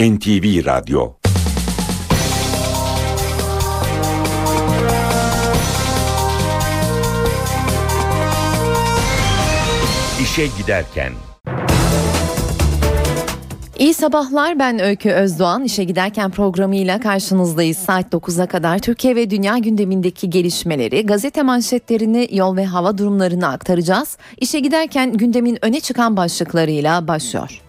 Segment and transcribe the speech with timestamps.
[0.00, 1.12] NTV Radyo
[10.22, 11.12] İşe Giderken
[13.78, 15.64] İyi sabahlar ben Öykü Özdoğan.
[15.64, 17.76] İşe giderken programıyla karşınızdayız.
[17.76, 24.18] Saat 9'a kadar Türkiye ve dünya gündemindeki gelişmeleri, gazete manşetlerini, yol ve hava durumlarını aktaracağız.
[24.36, 27.67] İşe giderken gündemin öne çıkan başlıklarıyla başlıyor.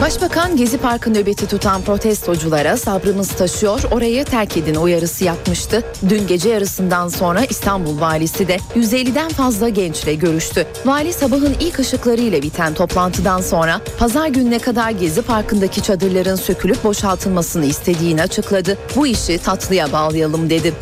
[0.00, 5.82] Başbakan Gezi Parkı nöbeti tutan protestoculara sabrımız taşıyor orayı terk edin uyarısı yapmıştı.
[6.08, 10.66] Dün gece yarısından sonra İstanbul valisi de 150'den fazla gençle görüştü.
[10.84, 17.64] Vali sabahın ilk ışıklarıyla biten toplantıdan sonra pazar gününe kadar Gezi Parkı'ndaki çadırların sökülüp boşaltılmasını
[17.66, 18.78] istediğini açıkladı.
[18.96, 20.74] Bu işi tatlıya bağlayalım dedi.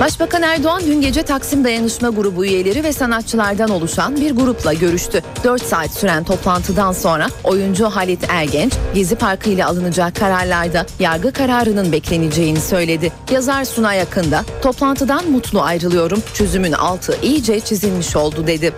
[0.00, 5.22] Başbakan Erdoğan dün gece Taksim Dayanışma Grubu üyeleri ve sanatçılardan oluşan bir grupla görüştü.
[5.44, 11.92] 4 saat süren toplantıdan sonra oyuncu Halit Ergenç, Gezi Parkı ile alınacak kararlarda yargı kararının
[11.92, 13.12] bekleneceğini söyledi.
[13.30, 18.72] Yazar Suna Yakında, toplantıdan mutlu ayrılıyorum, çözümün altı iyice çizilmiş oldu dedi.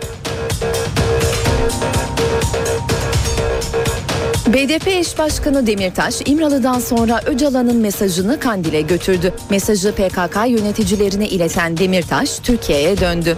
[4.53, 9.35] BDP eş başkanı Demirtaş, İmralı'dan sonra Öcalan'ın mesajını Kandil'e götürdü.
[9.51, 13.37] Mesajı PKK yöneticilerine ileten Demirtaş, Türkiye'ye döndü.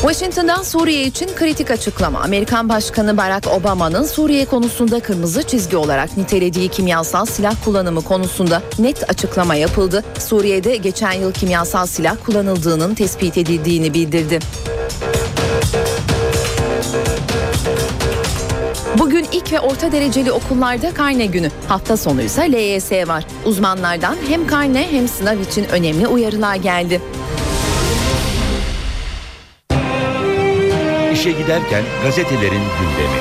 [0.00, 2.20] Washington'dan Suriye için kritik açıklama.
[2.20, 9.10] Amerikan Başkanı Barack Obama'nın Suriye konusunda kırmızı çizgi olarak nitelediği kimyasal silah kullanımı konusunda net
[9.10, 10.04] açıklama yapıldı.
[10.18, 14.38] Suriye'de geçen yıl kimyasal silah kullanıldığının tespit edildiğini bildirdi.
[19.12, 21.50] Bugün ilk ve orta dereceli okullarda karne günü.
[21.68, 23.24] Hafta sonu ise LYS var.
[23.44, 27.00] Uzmanlardan hem karne hem sınav için önemli uyarılar geldi.
[31.12, 33.18] İşe giderken gazetelerin gündemi.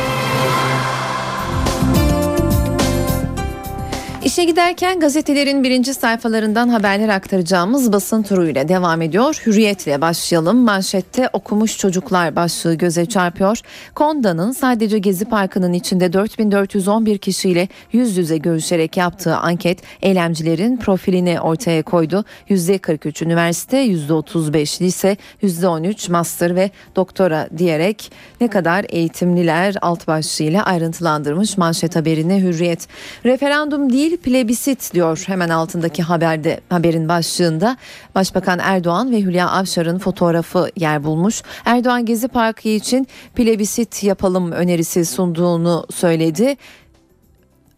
[4.32, 9.42] İşe giderken gazetelerin birinci sayfalarından haberler aktaracağımız basın turuyla devam ediyor.
[9.46, 10.58] Hürriyetle başlayalım.
[10.58, 13.60] Manşette okumuş çocuklar başlığı göze çarpıyor.
[13.96, 21.84] Konda'nın sadece Gezi Parkı'nın içinde 4411 kişiyle yüz yüze görüşerek yaptığı anket eylemcilerin profilini ortaya
[21.84, 22.26] koydu.
[22.50, 31.58] %43 üniversite, %35 lise, %13 master ve doktora diyerek ne kadar eğitimliler alt başlığıyla ayrıntılandırmış
[31.58, 32.88] manşet haberini Hürriyet.
[33.26, 37.78] Referandum değil plebisit diyor hemen altındaki haberde haberin başlığında.
[38.16, 41.44] Başbakan Erdoğan ve Hülya Avşar'ın fotoğrafı yer bulmuş.
[41.66, 46.58] Erdoğan Gezi Parkı için plebisit yapalım önerisi sunduğunu söyledi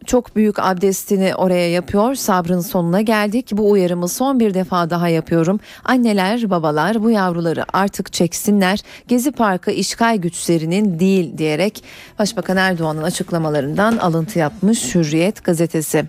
[0.06, 2.14] çok büyük abdestini oraya yapıyor.
[2.14, 3.48] Sabrın sonuna geldik.
[3.52, 5.60] Bu uyarımı son bir defa daha yapıyorum.
[5.84, 8.80] Anneler, babalar bu yavruları artık çeksinler.
[9.08, 11.84] Gezi Parkı işgal güçlerinin değil diyerek
[12.18, 16.04] Başbakan Erdoğan'ın açıklamalarından alıntı yapmış Hürriyet gazetesi.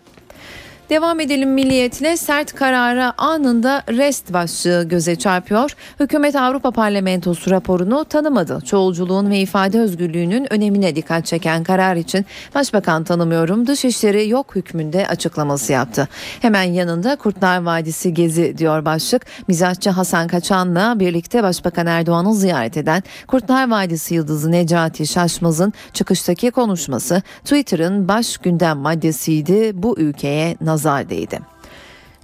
[0.90, 5.76] Devam edelim milliyetle sert karara anında rest başlığı göze çarpıyor.
[6.00, 8.60] Hükümet Avrupa Parlamentosu raporunu tanımadı.
[8.66, 12.26] Çoğulculuğun ve ifade özgürlüğünün önemine dikkat çeken karar için
[12.56, 16.08] Başbakan tanımıyorum dışişleri yok hükmünde açıklaması yaptı.
[16.42, 19.26] Hemen yanında Kurtlar Vadisi gezi diyor başlık.
[19.48, 27.22] Mizahçı Hasan Kaçan'la birlikte Başbakan Erdoğan'ı ziyaret eden Kurtlar Vadisi yıldızı Necati Şaşmaz'ın çıkıştaki konuşması
[27.44, 29.72] Twitter'ın baş gündem maddesiydi.
[29.74, 31.40] Bu ülkeye nazar nazar değdi.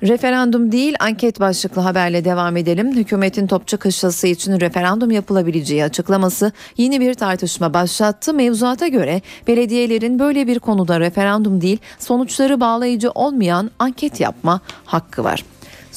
[0.03, 2.95] Referandum değil anket başlıklı haberle devam edelim.
[2.95, 8.33] Hükümetin Topçu Kışlası için referandum yapılabileceği açıklaması yeni bir tartışma başlattı.
[8.33, 15.43] Mevzuata göre belediyelerin böyle bir konuda referandum değil sonuçları bağlayıcı olmayan anket yapma hakkı var.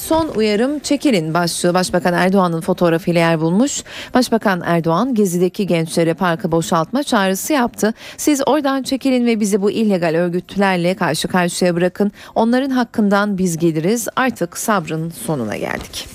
[0.08, 3.82] Son uyarım çekilin başlığı Başbakan Erdoğan'ın fotoğrafıyla yer bulmuş.
[4.14, 7.94] Başbakan Erdoğan gezideki gençlere parkı boşaltma çağrısı yaptı.
[8.16, 12.12] Siz oradan çekilin ve bizi bu illegal örgütlerle karşı karşıya bırakın.
[12.34, 14.08] Onların hakkından biz geliriz.
[14.16, 16.08] Artık sabrın sonuna geldik.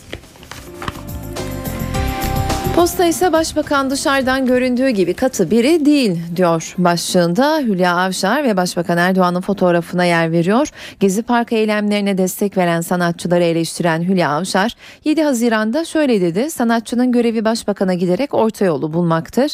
[2.80, 8.98] Posta ise başbakan dışarıdan göründüğü gibi katı biri değil diyor başlığında Hülya Avşar ve Başbakan
[8.98, 10.70] Erdoğan'ın fotoğrafına yer veriyor.
[11.00, 17.46] Gezi Park eylemlerine destek veren sanatçıları eleştiren Hülya Avşar 7 Haziran'da şöyle dedi sanatçının görevi
[17.46, 19.52] başbakana giderek orta yolu bulmaktır.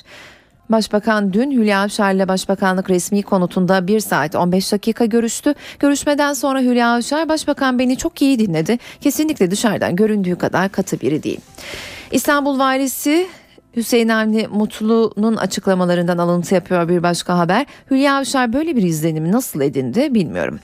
[0.69, 5.53] Başbakan dün Hülya Avşar Başbakanlık resmi konutunda 1 saat 15 dakika görüştü.
[5.79, 8.77] Görüşmeden sonra Hülya Avşar Başbakan beni çok iyi dinledi.
[9.01, 11.39] Kesinlikle dışarıdan göründüğü kadar katı biri değil.
[12.11, 13.27] İstanbul Valisi
[13.75, 17.65] Hüseyin Avni Mutlu'nun açıklamalarından alıntı yapıyor bir başka haber.
[17.91, 20.59] Hülya Avşar böyle bir izlenimi nasıl edindi bilmiyorum.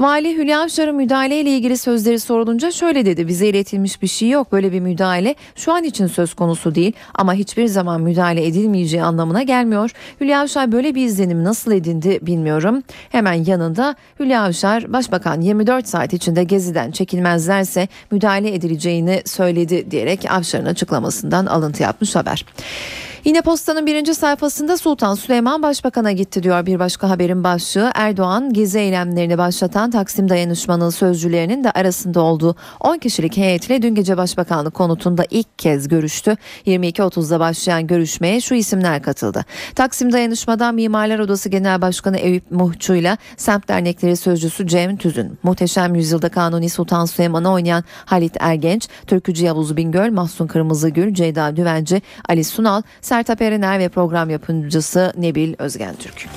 [0.00, 3.28] Vali Hülya Avşar'ın müdahaleyle ilgili sözleri sorulunca şöyle dedi.
[3.28, 4.52] Bize iletilmiş bir şey yok.
[4.52, 9.42] Böyle bir müdahale şu an için söz konusu değil ama hiçbir zaman müdahale edilmeyeceği anlamına
[9.42, 9.90] gelmiyor.
[10.20, 12.82] Hülya Avşar böyle bir izlenim nasıl edindi bilmiyorum.
[13.10, 20.66] Hemen yanında Hülya Avşar Başbakan 24 saat içinde geziden çekilmezlerse müdahale edileceğini söyledi diyerek Avşar'ın
[20.66, 22.44] açıklamasından alıntı yapmış haber.
[23.24, 27.90] Yine postanın birinci sayfasında Sultan Süleyman Başbakan'a gitti diyor bir başka haberin başlığı.
[27.94, 34.16] Erdoğan gezi eylemlerini başlatan Taksim Dayanışmanı sözcülerinin de arasında olduğu 10 kişilik heyetle dün gece
[34.16, 36.36] Başbakanlık konutunda ilk kez görüştü.
[36.66, 39.44] 22.30'da başlayan görüşmeye şu isimler katıldı.
[39.74, 45.94] Taksim Dayanışma'dan Mimarlar Odası Genel Başkanı Eyüp Muhçu ile Semt Dernekleri Sözcüsü Cem Tüzün, Muhteşem
[45.94, 52.44] Yüzyılda Kanuni Sultan Süleyman'ı oynayan Halit Ergenç, Türkücü Yavuz Bingöl, Mahsun Kırmızıgül, Ceyda Düvenci, Ali
[52.44, 52.82] Sunal,
[53.18, 56.28] Sertap Erener ve program yapımcısı Nebil Özgen Türk.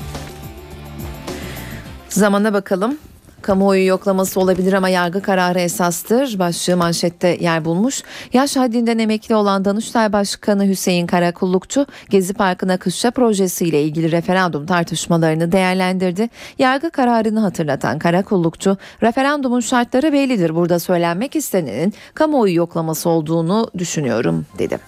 [2.09, 2.97] Zamana bakalım.
[3.41, 6.39] Kamuoyu yoklaması olabilir ama yargı kararı esastır.
[6.39, 8.03] Başlığı manşette yer bulmuş.
[8.33, 15.51] Yaş haddinden emekli olan Danıştay Başkanı Hüseyin Karakullukçu Gezi Parkı'na kışla projesiyle ilgili referandum tartışmalarını
[15.51, 16.29] değerlendirdi.
[16.59, 20.55] Yargı kararını hatırlatan Karakullukçu, referandumun şartları bellidir.
[20.55, 24.79] Burada söylenmek istenenin kamuoyu yoklaması olduğunu düşünüyorum dedi.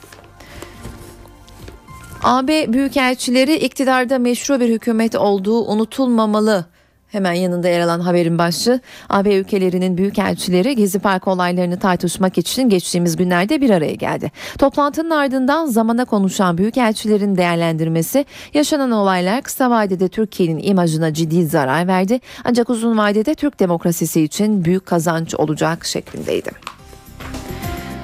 [2.24, 6.66] AB büyükelçileri iktidarda meşru bir hükümet olduğu unutulmamalı.
[7.08, 8.80] Hemen yanında yer alan haberin başlığı
[9.10, 14.31] AB ülkelerinin büyükelçileri Gezi Parkı olaylarını tartışmak için geçtiğimiz günlerde bir araya geldi.
[14.58, 22.20] Toplantının ardından zamana konuşan büyükelçilerin değerlendirmesi yaşanan olaylar kısa vadede Türkiye'nin imajına ciddi zarar verdi
[22.44, 26.52] ancak uzun vadede Türk demokrasisi için büyük kazanç olacak şeklindeydi.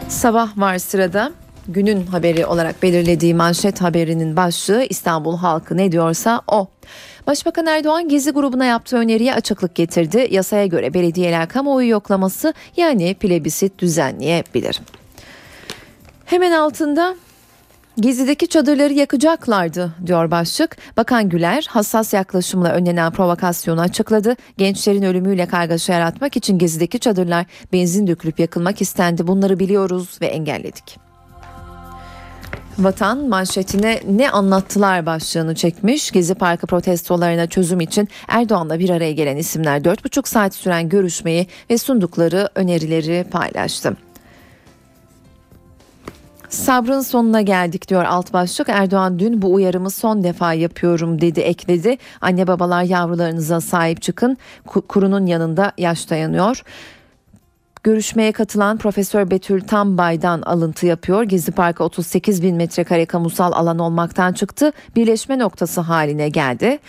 [0.07, 1.31] Sabah var sırada
[1.73, 6.67] günün haberi olarak belirlediği manşet haberinin başlığı İstanbul halkı ne diyorsa o.
[7.27, 10.27] Başbakan Erdoğan Gezi grubuna yaptığı öneriye açıklık getirdi.
[10.31, 14.81] Yasaya göre belediyeler kamuoyu yoklaması yani plebisit düzenleyebilir.
[16.25, 17.15] Hemen altında
[17.99, 20.77] Gezi'deki çadırları yakacaklardı diyor başlık.
[20.97, 24.35] Bakan Güler hassas yaklaşımla önlenen provokasyonu açıkladı.
[24.57, 29.27] Gençlerin ölümüyle kargaşa yaratmak için Gezi'deki çadırlar benzin dökülüp yakılmak istendi.
[29.27, 31.08] Bunları biliyoruz ve engelledik.
[32.79, 36.11] Vatan manşetine ne anlattılar başlığını çekmiş.
[36.11, 41.77] Gezi Parkı protestolarına çözüm için Erdoğan'la bir araya gelen isimler 4,5 saat süren görüşmeyi ve
[41.77, 43.97] sundukları önerileri paylaştı.
[46.49, 48.69] Sabrın sonuna geldik diyor alt başlık.
[48.69, 51.97] Erdoğan dün bu uyarımı son defa yapıyorum dedi ekledi.
[52.21, 54.37] Anne babalar yavrularınıza sahip çıkın.
[54.65, 56.63] Kurunun yanında yaş dayanıyor.
[57.83, 61.23] Görüşmeye katılan Profesör Betül Tambay'dan alıntı yapıyor.
[61.23, 64.71] Gezi Parkı 38 bin metrekare kamusal alan olmaktan çıktı.
[64.95, 66.79] Birleşme noktası haline geldi.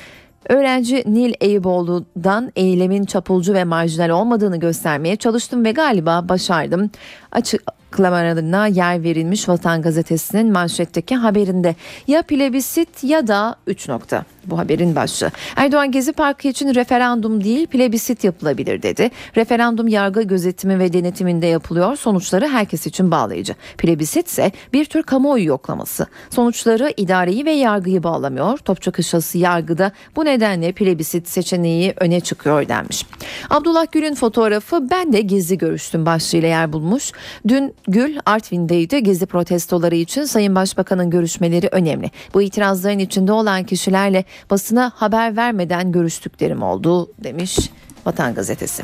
[0.49, 6.91] Öğrenci Nil Eyüboğlu'dan eylemin çapulcu ve marjinal olmadığını göstermeye çalıştım ve galiba başardım.
[7.33, 11.75] Açık açıklamalarına yer verilmiş Vatan Gazetesi'nin manşetteki haberinde.
[12.07, 15.31] Ya plebisit ya da 3 nokta bu haberin başlığı.
[15.57, 19.11] Erdoğan Gezi Parkı için referandum değil plebisit yapılabilir dedi.
[19.37, 21.97] Referandum yargı gözetimi ve denetiminde yapılıyor.
[21.97, 23.55] Sonuçları herkes için bağlayıcı.
[23.79, 26.07] Plebisit ise bir tür kamuoyu yoklaması.
[26.31, 28.59] Sonuçları idareyi ve yargıyı bağlamıyor.
[28.59, 33.07] Topçu kışlası yargıda bu nedenle plebisit seçeneği öne çıkıyor denmiş.
[33.51, 37.13] Abdullah Gül'ün fotoğrafı ben de gizli görüştüm başlığıyla yer bulmuş.
[37.49, 39.03] Dün Gül Artvin'deydi.
[39.03, 42.11] Gezi protestoları için Sayın Başbakan'ın görüşmeleri önemli.
[42.35, 47.59] Bu itirazların içinde olan kişilerle basına haber vermeden görüştüklerim oldu demiş
[48.07, 48.83] Vatan Gazetesi.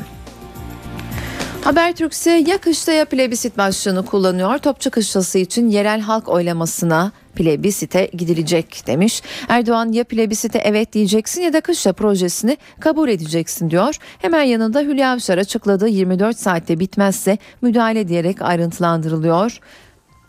[1.67, 4.57] Habertürk ise ya kışta ya plebisit başlığını kullanıyor.
[4.57, 9.21] Topçu kışlası için yerel halk oylamasına plebisite gidilecek demiş.
[9.49, 13.95] Erdoğan ya plebisite evet diyeceksin ya da kışla projesini kabul edeceksin diyor.
[14.19, 19.59] Hemen yanında Hülya Avşar açıkladığı 24 saatte bitmezse müdahale diyerek ayrıntılandırılıyor.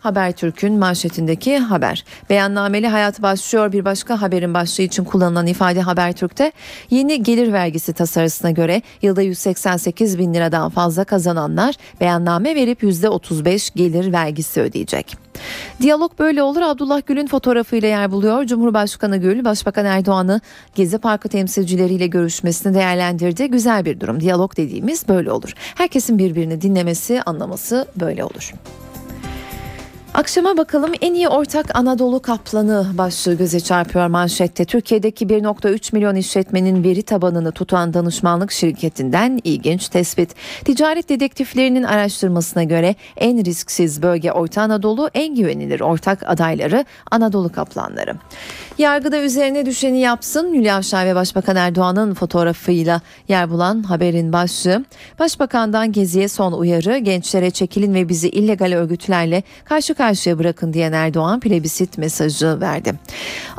[0.00, 2.04] Habertürk'ün manşetindeki haber.
[2.30, 6.52] Beyannameli hayat başlıyor bir başka haberin başlığı için kullanılan ifade Habertürk'te
[6.90, 14.12] yeni gelir vergisi tasarısına göre yılda 188 bin liradan fazla kazananlar beyanname verip %35 gelir
[14.12, 15.16] vergisi ödeyecek.
[15.82, 18.44] Diyalog böyle olur Abdullah Gül'ün fotoğrafıyla yer buluyor.
[18.44, 20.40] Cumhurbaşkanı Gül, Başbakan Erdoğan'ı
[20.74, 23.50] Gezi Parkı temsilcileriyle görüşmesini değerlendirdi.
[23.50, 24.20] Güzel bir durum.
[24.20, 25.52] Diyalog dediğimiz böyle olur.
[25.56, 28.52] Herkesin birbirini dinlemesi, anlaması böyle olur.
[30.14, 34.64] Akşama bakalım en iyi ortak Anadolu kaplanı başlığı göze çarpıyor manşette.
[34.64, 40.34] Türkiye'deki 1.3 milyon işletmenin veri tabanını tutan danışmanlık şirketinden ilginç tespit.
[40.64, 48.14] Ticaret dedektiflerinin araştırmasına göre en risksiz bölge Orta Anadolu, en güvenilir ortak adayları Anadolu kaplanları.
[48.78, 54.84] Yargıda üzerine düşeni yapsın Hülya Avşar ve Başbakan Erdoğan'ın fotoğrafıyla yer bulan haberin başlığı.
[55.18, 61.40] Başbakandan Gezi'ye son uyarı gençlere çekilin ve bizi illegal örgütlerle karşı karşıya bırakın diyen Erdoğan
[61.40, 62.94] plebisit mesajı verdi.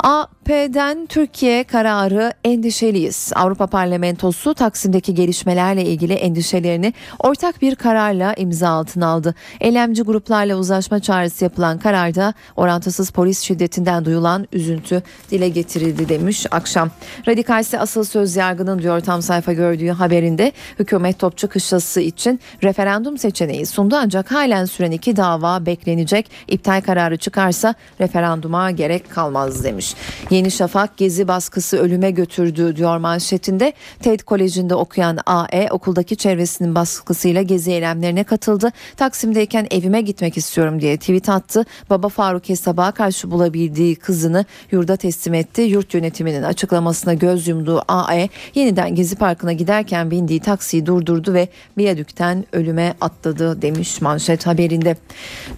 [0.04, 3.32] AP'den Türkiye kararı endişeliyiz.
[3.34, 9.34] Avrupa Parlamentosu Taksim'deki gelişmelerle ilgili endişelerini ortak bir kararla imza altına aldı.
[9.60, 16.90] Eylemci gruplarla uzlaşma çağrısı yapılan kararda orantısız polis şiddetinden duyulan üzüntü dile getirildi demiş akşam.
[17.28, 23.66] Radikalse asıl söz yargının diyor tam sayfa gördüğü haberinde hükümet Topçu Kışlası için referandum seçeneği
[23.66, 26.29] sundu ancak halen süren iki dava beklenecek.
[26.48, 29.94] İptal kararı çıkarsa referanduma gerek kalmaz demiş.
[30.30, 33.72] Yeni Şafak gezi baskısı ölüme götürdü diyor manşetinde.
[34.02, 38.72] TED Koleji'nde okuyan AE okuldaki çevresinin baskısıyla gezi eylemlerine katıldı.
[38.96, 41.64] Taksim'deyken evime gitmek istiyorum diye tweet attı.
[41.90, 45.62] Baba Faruk Hesab'a karşı bulabildiği kızını yurda teslim etti.
[45.62, 52.44] Yurt yönetiminin açıklamasına göz yumduğu AE yeniden Gezi Parkı'na giderken bindiği taksiyi durdurdu ve viyadükten
[52.52, 54.96] ölüme atladı demiş manşet haberinde.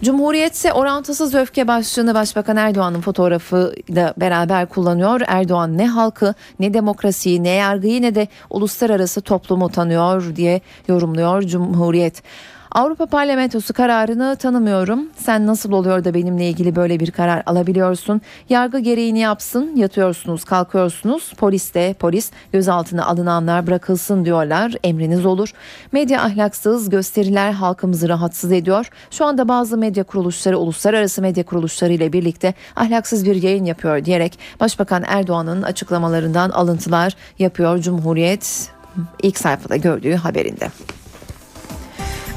[0.03, 5.21] Cumhuriyet ise orantısız öfke başlığını Başbakan Erdoğan'ın fotoğrafı da beraber kullanıyor.
[5.27, 12.23] Erdoğan ne halkı ne demokrasiyi ne yargıyı ne de uluslararası toplumu tanıyor diye yorumluyor Cumhuriyet.
[12.73, 15.09] Avrupa Parlamentosu kararını tanımıyorum.
[15.15, 18.21] Sen nasıl oluyor da benimle ilgili böyle bir karar alabiliyorsun?
[18.49, 19.75] Yargı gereğini yapsın.
[19.75, 21.33] Yatıyorsunuz, kalkıyorsunuz.
[21.33, 24.73] Polis de polis gözaltına alınanlar bırakılsın diyorlar.
[24.83, 25.53] Emriniz olur.
[25.91, 28.89] Medya ahlaksız gösteriler halkımızı rahatsız ediyor.
[29.11, 34.39] Şu anda bazı medya kuruluşları uluslararası medya kuruluşları ile birlikte ahlaksız bir yayın yapıyor diyerek
[34.59, 38.71] Başbakan Erdoğan'ın açıklamalarından alıntılar yapıyor Cumhuriyet
[39.23, 40.69] ilk sayfada gördüğü haberinde.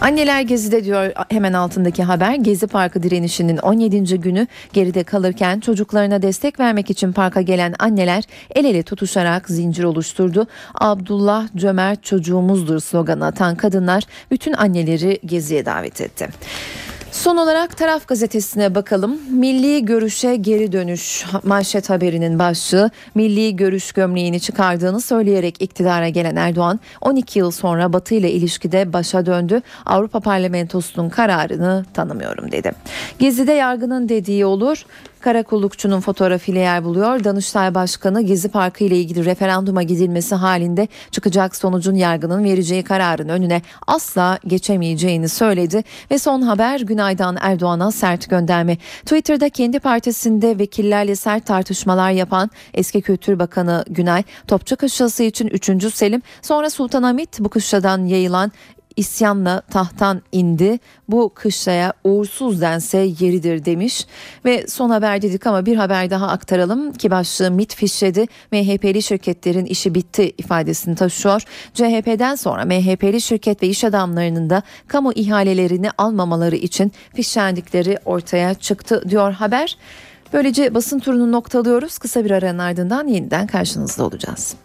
[0.00, 4.20] Anneler Gezi'de diyor hemen altındaki haber Gezi Parkı direnişinin 17.
[4.20, 8.24] günü geride kalırken çocuklarına destek vermek için parka gelen anneler
[8.54, 10.46] el ele tutuşarak zincir oluşturdu.
[10.74, 16.28] Abdullah Cömert çocuğumuzdur sloganı atan kadınlar bütün anneleri Gezi'ye davet etti.
[17.16, 19.20] Son olarak Taraf Gazetesi'ne bakalım.
[19.30, 26.80] Milli Görüş'e geri dönüş manşet haberinin başlığı Milli Görüş gömleğini çıkardığını söyleyerek iktidara gelen Erdoğan
[27.00, 29.62] 12 yıl sonra Batı ile ilişkide başa döndü.
[29.87, 32.73] Avrupa Parlamentosu'nun kararını tanımıyorum dedi.
[33.18, 34.85] Gezi'de yargının dediği olur.
[35.26, 37.25] Karakullukçunun fotoğrafıyla yer buluyor.
[37.25, 43.62] Danıştay Başkanı Gezi Parkı ile ilgili referanduma gidilmesi halinde çıkacak sonucun yargının vereceği kararın önüne
[43.87, 48.76] asla geçemeyeceğini söyledi ve son haber Günay'dan Erdoğan'a sert gönderme.
[48.76, 55.95] Twitter'da kendi partisinde vekillerle sert tartışmalar yapan eski Kültür Bakanı Günay, Topçu Kışlası için 3.
[55.95, 58.52] Selim, sonra Sultanahmet bu kışladan yayılan
[58.96, 60.78] isyanla tahttan indi.
[61.08, 64.06] Bu kışlaya uğursuz dense yeridir demiş.
[64.44, 68.26] Ve son haber dedik ama bir haber daha aktaralım ki başlığı MIT fişledi.
[68.52, 71.42] MHP'li şirketlerin işi bitti ifadesini taşıyor.
[71.74, 79.02] CHP'den sonra MHP'li şirket ve iş adamlarının da kamu ihalelerini almamaları için fişlendikleri ortaya çıktı
[79.08, 79.76] diyor haber.
[80.32, 81.98] Böylece basın turunu noktalıyoruz.
[81.98, 84.56] Kısa bir aranın ardından yeniden karşınızda olacağız.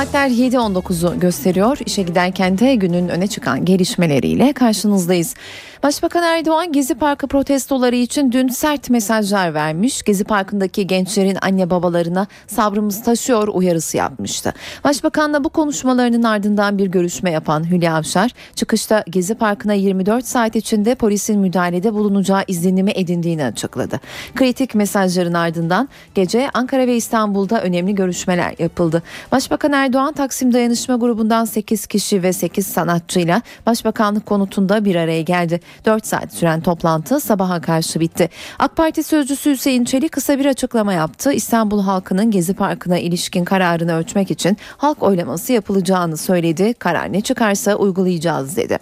[0.00, 1.78] Saatler 7.19'u gösteriyor.
[1.86, 5.34] İşe giderken de günün öne çıkan gelişmeleriyle karşınızdayız.
[5.82, 10.02] Başbakan Erdoğan Gezi Parkı protestoları için dün sert mesajlar vermiş.
[10.02, 14.52] Gezi Parkı'ndaki gençlerin anne babalarına sabrımız taşıyor uyarısı yapmıştı.
[14.84, 20.94] Başbakanla bu konuşmalarının ardından bir görüşme yapan Hülya Avşar çıkışta Gezi Parkı'na 24 saat içinde
[20.94, 24.00] polisin müdahalede bulunacağı izlenimi edindiğini açıkladı.
[24.34, 29.02] Kritik mesajların ardından gece Ankara ve İstanbul'da önemli görüşmeler yapıldı.
[29.32, 35.60] Başbakan Erdoğan Taksim Dayanışma Grubu'ndan 8 kişi ve 8 sanatçıyla Başbakanlık konutunda bir araya geldi.
[35.84, 38.28] 4 saat süren toplantı sabaha karşı bitti.
[38.58, 41.32] AK Parti sözcüsü Hüseyin Çelik kısa bir açıklama yaptı.
[41.32, 46.74] İstanbul halkının Gezi Parkı'na ilişkin kararını ölçmek için halk oylaması yapılacağını söyledi.
[46.74, 48.78] Karar ne çıkarsa uygulayacağız dedi.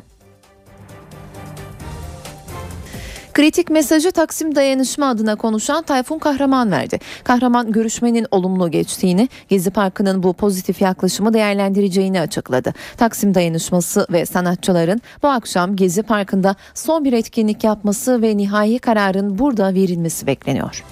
[3.39, 6.99] Kritik mesajı Taksim Dayanışma adına konuşan Tayfun Kahraman verdi.
[7.25, 12.75] Kahraman görüşmenin olumlu geçtiğini, Gezi Parkı'nın bu pozitif yaklaşımı değerlendireceğini açıkladı.
[12.97, 19.39] Taksim Dayanışması ve sanatçıların bu akşam Gezi Parkı'nda son bir etkinlik yapması ve nihai kararın
[19.39, 20.85] burada verilmesi bekleniyor.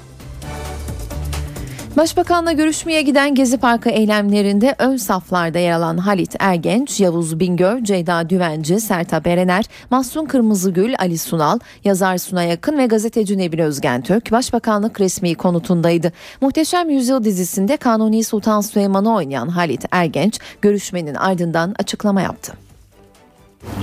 [1.97, 8.31] Başbakanla görüşmeye giden Gezi Parkı eylemlerinde ön saflarda yer alan Halit Ergenç, Yavuz Bingöl, Ceyda
[8.31, 14.33] Düvenci, Sertab Erener, Mahsun Kırmızıgül, Ali Sunal, yazar Suna Yakın ve gazeteci Nebil Özgen Türk
[14.33, 16.12] Başbakanlık resmi konutundaydı.
[16.41, 22.53] Muhteşem Yüzyıl dizisinde Kanuni Sultan Süleyman'ı oynayan Halit Ergenç görüşmenin ardından açıklama yaptı.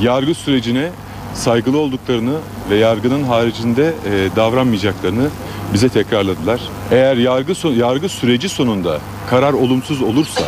[0.01, 0.89] Yargı sürecine
[1.34, 2.36] saygılı olduklarını
[2.70, 5.29] ve yargının haricinde e, davranmayacaklarını
[5.74, 6.62] bize tekrarladılar.
[6.92, 9.00] Eğer yargı yargı süreci sonunda
[9.30, 10.44] karar olumsuz olursa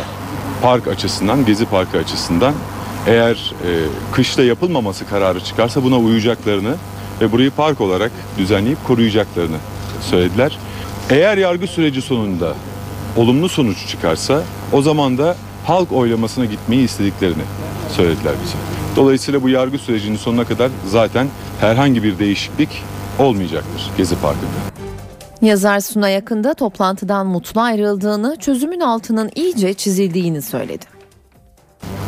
[0.62, 2.54] park açısından, Gezi Parkı açısından
[3.06, 3.70] eğer e,
[4.12, 6.74] kışta yapılmaması kararı çıkarsa buna uyacaklarını
[7.20, 9.56] ve burayı park olarak düzenleyip koruyacaklarını
[10.00, 10.58] söylediler.
[11.10, 12.54] Eğer yargı süreci sonunda
[13.16, 14.42] olumlu sonuç çıkarsa
[14.72, 17.42] o zaman da halk oylamasına gitmeyi istediklerini
[17.96, 18.56] söylediler bize.
[18.96, 21.28] Dolayısıyla bu yargı sürecinin sonuna kadar zaten
[21.60, 22.82] herhangi bir değişiklik
[23.18, 24.75] olmayacaktır Gezi Parkı'nda.
[25.42, 30.84] Yazar Suna Yakın'da toplantıdan mutlu ayrıldığını, çözümün altının iyice çizildiğini söyledi.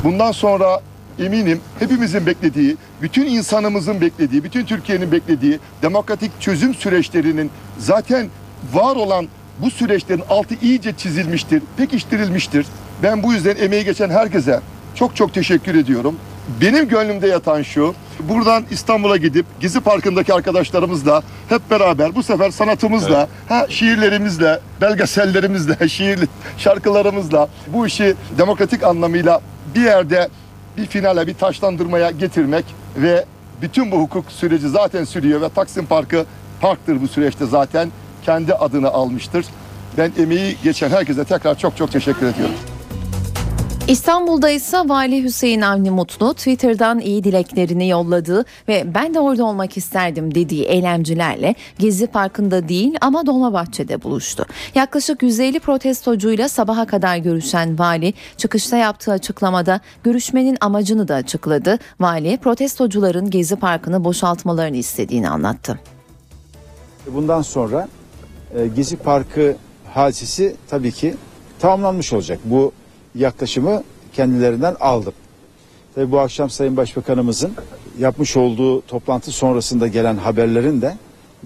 [0.05, 0.81] Bundan sonra
[1.19, 8.29] eminim hepimizin beklediği, bütün insanımızın beklediği, bütün Türkiye'nin beklediği demokratik çözüm süreçlerinin zaten
[8.73, 12.67] var olan bu süreçlerin altı iyice çizilmiştir, pekiştirilmiştir.
[13.03, 14.61] Ben bu yüzden emeği geçen herkese
[14.95, 16.17] çok çok teşekkür ediyorum.
[16.61, 17.95] Benim gönlümde yatan şu,
[18.29, 26.19] buradan İstanbul'a gidip Gezi Parkı'ndaki arkadaşlarımızla hep beraber bu sefer sanatımızla, ha, şiirlerimizle, belgesellerimizle, şiir
[26.59, 29.41] şarkılarımızla bu işi demokratik anlamıyla
[29.75, 30.29] bir yerde
[30.77, 32.65] bir finale, bir taşlandırmaya getirmek
[32.97, 33.25] ve
[33.63, 36.27] bütün bu hukuk süreci zaten sürüyor ve Taksim Parkı
[36.61, 37.93] parktır bu süreçte zaten
[38.25, 39.47] kendi adını almıştır.
[39.99, 42.55] Ben emeği geçen herkese tekrar çok çok teşekkür ediyorum.
[43.89, 49.77] İstanbul'da ise Vali Hüseyin Avni Mutlu Twitter'dan iyi dileklerini yolladığı ve ben de orada olmak
[49.77, 54.47] isterdim dediği eylemcilerle Gezi Parkı'nda değil ama Dolmabahçe'de buluştu.
[54.75, 61.79] Yaklaşık 150 protestocuyla sabaha kadar görüşen vali çıkışta yaptığı açıklamada görüşmenin amacını da açıkladı.
[62.01, 65.81] Vali protestocuların Gezi Parkı'nı boşaltmalarını istediğini anlattı.
[67.07, 67.89] Bundan sonra
[68.55, 69.57] e, Gezi Parkı
[69.95, 71.15] hadisesi tabii ki
[71.59, 72.39] tamamlanmış olacak.
[72.45, 72.73] Bu
[73.15, 75.13] yaklaşımı kendilerinden aldım.
[75.95, 77.53] Tabii bu akşam Sayın Başbakanımızın
[77.99, 80.97] yapmış olduğu toplantı sonrasında gelen haberlerin de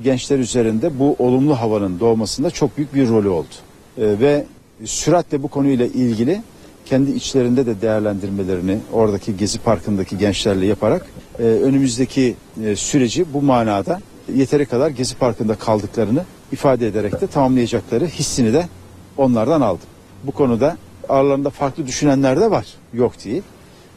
[0.02, 3.54] gençler üzerinde bu olumlu havanın doğmasında çok büyük bir rolü oldu.
[3.98, 4.44] E, ve
[4.84, 6.42] süratle bu konuyla ilgili
[6.84, 11.06] kendi içlerinde de değerlendirmelerini oradaki Gezi Parkı'ndaki gençlerle yaparak
[11.38, 14.00] e, önümüzdeki e, süreci bu manada
[14.34, 18.68] yeteri kadar Gezi Parkı'nda kaldıklarını ifade ederek de tamamlayacakları hissini de
[19.16, 19.88] onlardan aldım.
[20.24, 20.76] Bu konuda
[21.12, 22.66] aralarında farklı düşünenler de var.
[22.94, 23.42] Yok değil.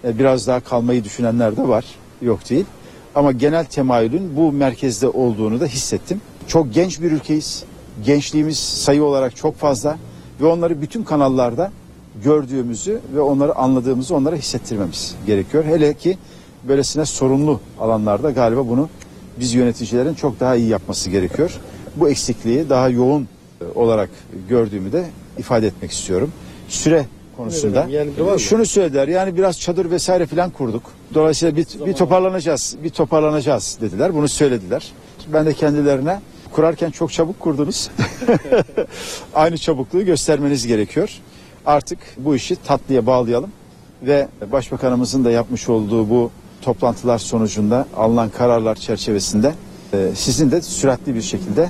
[0.03, 1.85] E, Biraz daha kalmayı düşünenler de var.
[2.21, 2.65] Yok değil.
[3.15, 6.21] Ama genel temayülün bu merkezde olduğunu da hissettim.
[6.47, 7.63] Çok genç bir ülkeyiz.
[8.05, 9.97] Gençliğimiz sayı olarak çok fazla
[10.41, 11.71] ve onları bütün kanallarda
[12.23, 15.65] gördüğümüzü ve onları anladığımızı onlara hissettirmemiz gerekiyor.
[15.65, 16.17] Hele ki
[16.67, 18.89] böylesine sorunlu alanlarda galiba bunu
[19.39, 21.59] biz yöneticilerin çok daha iyi yapması gerekiyor.
[21.95, 23.27] Bu eksikliği daha yoğun
[23.61, 24.09] e, olarak
[24.49, 25.05] gördüğümü de
[25.37, 26.31] ifade etmek istiyorum.
[26.69, 27.05] Süre
[27.37, 27.87] konusunda
[28.37, 30.83] şunu söylediler yani biraz çadır vesaire filan kurduk.
[31.13, 34.15] Dolayısıyla bir, bir toparlanacağız, bir toparlanacağız dediler.
[34.15, 34.91] Bunu söylediler.
[35.33, 36.19] Ben de kendilerine
[36.51, 37.89] kurarken çok çabuk kurdunuz.
[39.35, 41.09] Aynı çabukluğu göstermeniz gerekiyor.
[41.65, 43.49] Artık bu işi tatlıya bağlayalım
[44.03, 49.53] ve başbakanımızın da yapmış olduğu bu toplantılar sonucunda alınan kararlar çerçevesinde
[49.93, 51.69] e, sizin de süratli bir şekilde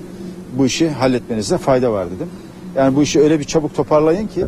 [0.54, 2.30] bu işi halletmenizde fayda var dedim.
[2.76, 4.46] Yani bu işi öyle bir çabuk toparlayın ki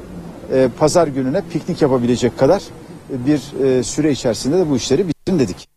[0.53, 2.63] e, pazar gününe piknik yapabilecek kadar
[3.09, 5.67] bir e, süre içerisinde de bu işleri bitirin dedik.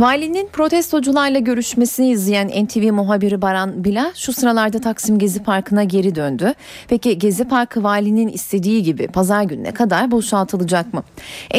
[0.00, 6.54] Valinin protestocularla görüşmesini izleyen NTV muhabiri Baran Bila şu sıralarda Taksim Gezi Parkı'na geri döndü.
[6.88, 11.02] Peki Gezi Parkı valinin istediği gibi pazar gününe kadar boşaltılacak mı?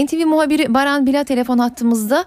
[0.04, 2.26] NTV muhabiri Baran Bila telefon hattımızda.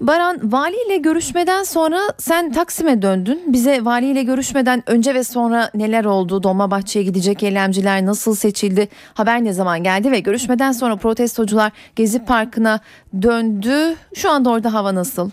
[0.00, 3.42] Baran valiyle görüşmeden sonra sen Taksim'e döndün.
[3.46, 6.42] Bize valiyle görüşmeden önce ve sonra neler oldu?
[6.42, 8.88] Dolmabahçe'ye gidecek eylemciler nasıl seçildi?
[9.14, 12.80] Haber ne zaman geldi ve görüşmeden sonra protestocular Gezi Parkı'na
[13.22, 13.94] döndü.
[14.14, 15.30] Şu anda orada hava nasıl?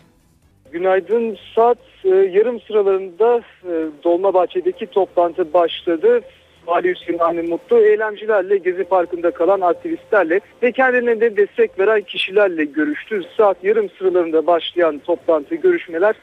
[0.72, 1.38] Günaydın.
[1.56, 3.72] Saat e, yarım sıralarında e,
[4.04, 6.22] Dolmabahçe'deki toplantı başladı.
[6.68, 12.66] Vali Hüseyin Avni Mutlu eylemcilerle Gezi Parkı'nda kalan aktivistlerle ve kendilerine de destek veren kişilerle
[12.66, 13.22] görüştü.
[13.38, 16.16] Saat yarım sıralarında başlayan toplantı görüşmeler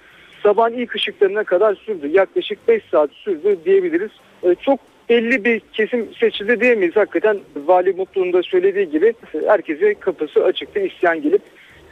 [0.43, 2.09] sabahın ilk ışıklarına kadar sürdü.
[2.09, 4.11] Yaklaşık 5 saat sürdü diyebiliriz.
[4.43, 6.97] E, Çok belli bir kesim seçildi diyemeyiz.
[6.97, 9.15] Hakikaten Vali Mutlu'nun da söylediği gibi
[9.47, 10.81] herkese kapısı açıktı.
[10.81, 11.43] İsteyen gelip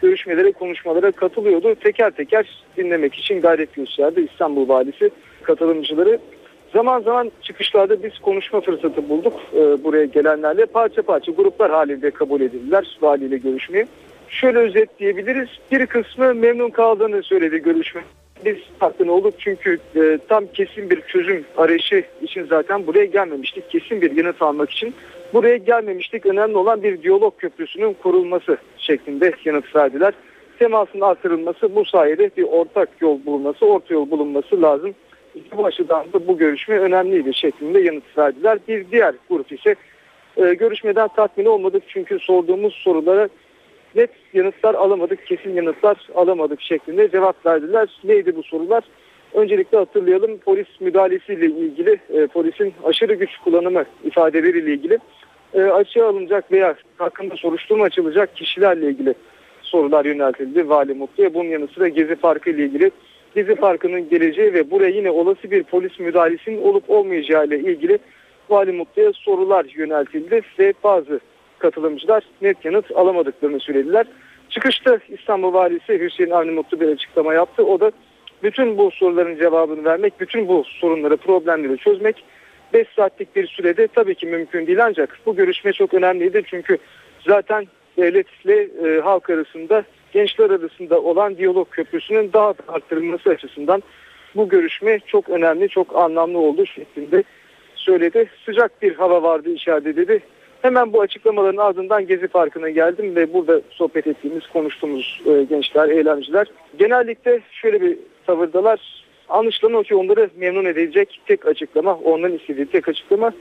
[0.02, 1.74] görüşmelere, konuşmalara katılıyordu.
[1.74, 5.10] Teker teker dinlemek için gayret gösterdi İstanbul Valisi
[5.42, 6.18] katılımcıları.
[6.72, 10.66] Zaman zaman çıkışlarda biz konuşma fırsatı bulduk e, buraya gelenlerle.
[10.66, 13.86] Parça parça gruplar halinde kabul edildiler valiyle görüşmeyi.
[14.28, 15.48] Şöyle özetleyebiliriz.
[15.72, 18.02] Bir kısmı memnun kaldığını söyledi görüşme.
[18.44, 23.70] Biz tatmin olduk çünkü e, tam kesin bir çözüm arayışı için zaten buraya gelmemiştik.
[23.70, 24.94] Kesin bir yanıt almak için
[25.34, 26.26] buraya gelmemiştik.
[26.26, 30.14] Önemli olan bir diyalog köprüsünün kurulması şeklinde yanıt verdiler.
[30.58, 34.94] Temasın artırılması bu sayede bir ortak yol bulunması, orta yol bulunması lazım.
[35.56, 38.58] Bu açıdan da bu görüşme önemliydi şeklinde yanıt verdiler.
[38.68, 39.74] Bir diğer grup ise
[40.36, 43.28] e, görüşmeden tatmin olmadık çünkü sorduğumuz sorulara
[43.94, 47.88] net yanıtlar alamadık, kesin yanıtlar alamadık şeklinde cevap verdiler.
[48.04, 48.84] Neydi bu sorular?
[49.34, 54.98] Öncelikle hatırlayalım polis müdahalesiyle ilgili, e, polisin aşırı güç kullanımı ifadeleriyle ilgili
[55.54, 59.14] e, açığa alınacak veya hakkında soruşturma açılacak kişilerle ilgili
[59.62, 61.34] sorular yöneltildi Vali Mutlu'ya.
[61.34, 62.90] Bunun yanı sıra Gezi Parkı ile ilgili
[63.34, 67.98] Gezi Parkı'nın geleceği ve buraya yine olası bir polis müdahalesinin olup olmayacağı ile ilgili
[68.50, 71.20] Vali Mutlu'ya sorular yöneltildi ve bazı
[71.58, 74.06] katılımcılar net yanıt alamadıklarını söylediler.
[74.50, 77.66] Çıkışta İstanbul Valisi Hüseyin Avni Mutlu bir açıklama yaptı.
[77.66, 77.92] O da
[78.42, 82.24] bütün bu soruların cevabını vermek, bütün bu sorunları, problemleri çözmek
[82.72, 86.42] 5 saatlik bir sürede tabii ki mümkün değil ancak bu görüşme çok önemliydi.
[86.46, 86.78] Çünkü
[87.28, 87.66] zaten
[87.96, 93.82] devletle e, halk arasında, gençler arasında olan diyalog köprüsünün daha da arttırılması açısından
[94.36, 97.24] bu görüşme çok önemli, çok anlamlı oldu şeklinde
[97.74, 98.30] söyledi.
[98.44, 100.22] Sıcak bir hava vardı içeride dedi.
[100.62, 106.46] Hemen bu açıklamaların ardından Gezi Parkı'na geldim ve burada sohbet ettiğimiz, konuştuğumuz e, gençler, eylemciler
[106.78, 109.04] genellikle şöyle bir tavırdalar.
[109.28, 113.32] Anlaşılan o ki onları memnun edecek tek açıklama, onların istediği tek açıklama.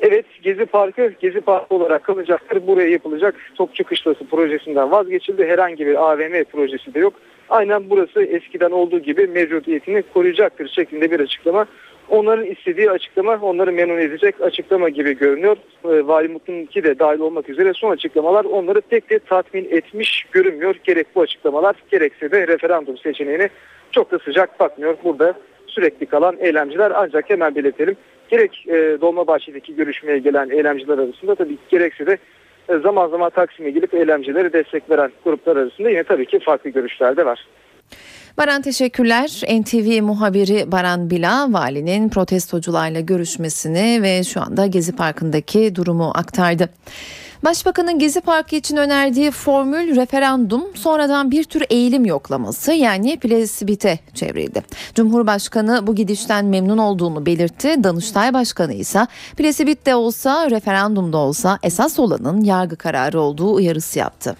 [0.00, 2.66] Evet Gezi Parkı Gezi Parkı olarak kalacaktır.
[2.66, 5.46] Buraya yapılacak Topçu Kışlası projesinden vazgeçildi.
[5.46, 7.14] Herhangi bir AVM projesi de yok.
[7.48, 11.66] Aynen burası eskiden olduğu gibi mevcudiyetini koruyacaktır şeklinde bir açıklama.
[12.08, 15.56] Onların istediği açıklama onları memnun edecek açıklama gibi görünüyor.
[15.84, 20.74] E, Vali Mutlu'nunki de dahil olmak üzere son açıklamalar onları pek de tatmin etmiş görünmüyor.
[20.84, 23.48] Gerek bu açıklamalar gerekse de referandum seçeneğini
[23.90, 24.96] çok da sıcak bakmıyor.
[25.04, 25.34] Burada
[25.66, 27.96] sürekli kalan eylemciler ancak hemen belirtelim.
[28.28, 32.18] Gerek e, Dolmabahçe'deki görüşmeye gelen eylemciler arasında tabii gerekse de
[32.68, 37.16] e, zaman zaman Taksim'e gelip eylemcileri destek veren gruplar arasında yine tabii ki farklı görüşler
[37.16, 37.46] de var.
[38.38, 39.42] Baran teşekkürler.
[39.60, 46.68] NTV muhabiri Baran Bila valinin protestocularla görüşmesini ve şu anda Gezi Parkı'ndaki durumu aktardı.
[47.44, 54.62] Başbakanın Gezi Parkı için önerdiği formül referandum sonradan bir tür eğilim yoklaması yani plebisite çevrildi.
[54.94, 57.84] Cumhurbaşkanı bu gidişten memnun olduğunu belirtti.
[57.84, 64.36] Danıştay Başkanı ise plebisite de olsa referandumda olsa esas olanın yargı kararı olduğu uyarısı yaptı.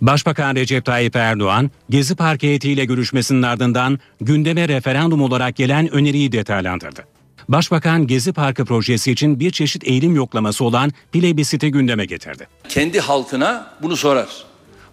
[0.00, 7.13] Başbakan Recep Tayyip Erdoğan, Gezi Park heyetiyle görüşmesinin ardından gündeme referandum olarak gelen öneriyi detaylandırdı.
[7.48, 12.48] Başbakan Gezi Parkı projesi için bir çeşit eğilim yoklaması olan plebisite gündeme getirdi.
[12.68, 14.28] Kendi halkına bunu sorar.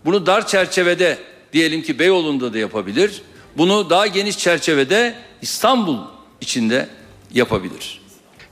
[0.06, 1.18] Bunu dar çerçevede
[1.54, 3.22] diyelim ki Beyoğlu'nda da yapabilir.
[3.58, 5.98] Bunu daha geniş çerçevede İstanbul
[6.42, 6.90] içinde
[7.34, 8.02] yapabilir.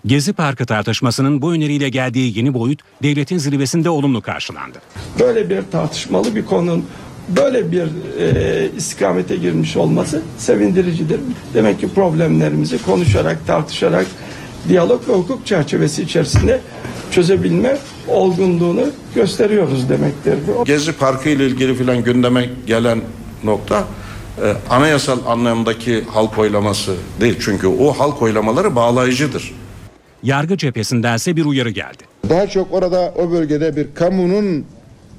[0.05, 4.81] Gezi Parkı tartışmasının bu öneriyle geldiği yeni boyut devletin zirvesinde olumlu karşılandı.
[5.19, 6.85] Böyle bir tartışmalı bir konunun
[7.35, 7.87] böyle bir
[8.19, 11.19] e, istikamete girmiş olması sevindiricidir.
[11.53, 14.05] Demek ki problemlerimizi konuşarak, tartışarak,
[14.69, 16.61] diyalog ve hukuk çerçevesi içerisinde
[17.11, 20.35] çözebilme olgunluğunu gösteriyoruz demektir.
[20.65, 23.01] Gezi Parkı ile ilgili filan gündeme gelen
[23.43, 23.83] nokta
[24.43, 27.37] e, anayasal anlamdaki halk oylaması değil.
[27.39, 29.53] Çünkü o halk oylamaları bağlayıcıdır.
[30.23, 32.03] Yargı cephesindense bir uyarı geldi.
[32.29, 34.65] Daha çok orada o bölgede bir kamunun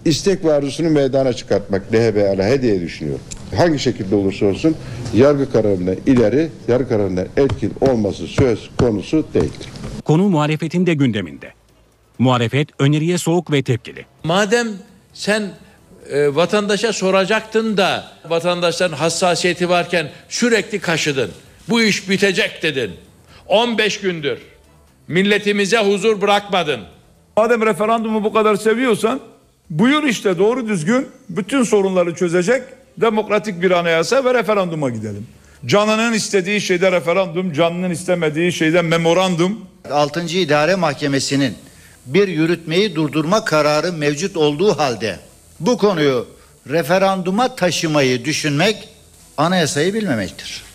[0.04, 3.18] istek ve arzusunu meydana çıkartmak DHB aleyhe diye düşünüyor.
[3.56, 4.76] Hangi şekilde olursa olsun
[5.14, 9.68] yargı kararına ileri, yargı kararına etkin olması söz konusu değildir.
[10.04, 11.52] Konu muhalefetin de gündeminde.
[12.18, 14.06] Muhalefet öneriye soğuk ve tepkili.
[14.24, 14.68] Madem
[15.12, 15.42] sen
[16.10, 21.30] e, vatandaşa soracaktın da vatandaşların hassasiyeti varken sürekli kaşıdın.
[21.68, 22.90] Bu iş bitecek dedin.
[23.48, 24.38] 15 gündür
[25.10, 26.80] milletimize huzur bırakmadın.
[27.36, 29.20] Madem referandumu bu kadar seviyorsan
[29.70, 32.62] buyur işte doğru düzgün bütün sorunları çözecek
[32.96, 35.26] demokratik bir anayasa ve referanduma gidelim.
[35.66, 39.60] Canının istediği şeyde referandum, canının istemediği şeyde memorandum.
[39.90, 40.20] 6.
[40.20, 41.54] İdare Mahkemesi'nin
[42.06, 45.18] bir yürütmeyi durdurma kararı mevcut olduğu halde
[45.60, 46.26] bu konuyu
[46.68, 48.88] referanduma taşımayı düşünmek
[49.36, 50.69] anayasayı bilmemektir.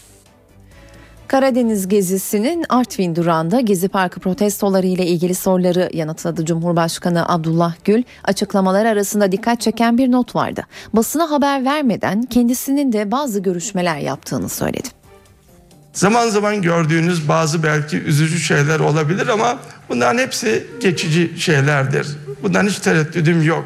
[1.27, 8.03] Karadeniz gezisinin Artvin durağında Gezi Parkı protestoları ile ilgili soruları yanıtladı Cumhurbaşkanı Abdullah Gül.
[8.23, 10.63] Açıklamalar arasında dikkat çeken bir not vardı.
[10.93, 14.87] Basına haber vermeden kendisinin de bazı görüşmeler yaptığını söyledi.
[15.93, 19.59] Zaman zaman gördüğünüz bazı belki üzücü şeyler olabilir ama
[19.89, 22.07] bunların hepsi geçici şeylerdir.
[22.43, 23.65] Bundan hiç tereddüdüm yok.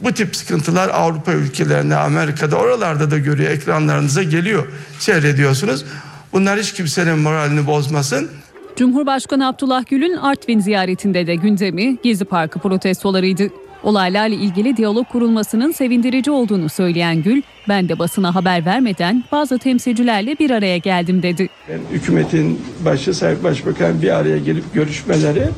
[0.00, 3.50] Bu tip sıkıntılar Avrupa ülkelerine, Amerika'da oralarda da görüyor.
[3.50, 4.66] Ekranlarınıza geliyor.
[4.98, 5.84] Seyrediyorsunuz.
[6.32, 8.30] Bunlar hiç kimsenin moralini bozmasın.
[8.76, 13.48] Cumhurbaşkanı Abdullah Gül'ün Artvin ziyaretinde de gündemi Gezi Parkı protestolarıydı.
[13.82, 20.38] Olaylarla ilgili diyalog kurulmasının sevindirici olduğunu söyleyen Gül, ben de basına haber vermeden bazı temsilcilerle
[20.38, 21.48] bir araya geldim dedi.
[21.92, 25.48] Hükümetin başı Sayın Başbakan bir araya gelip görüşmeleri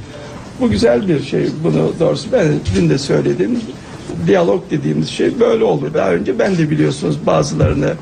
[0.61, 1.47] bu güzel bir şey.
[1.65, 3.61] Bunu doğrusu ben dün de söyledim.
[4.27, 5.95] Diyalog dediğimiz şey böyle olur.
[5.95, 7.95] Daha önce ben de biliyorsunuz bazılarını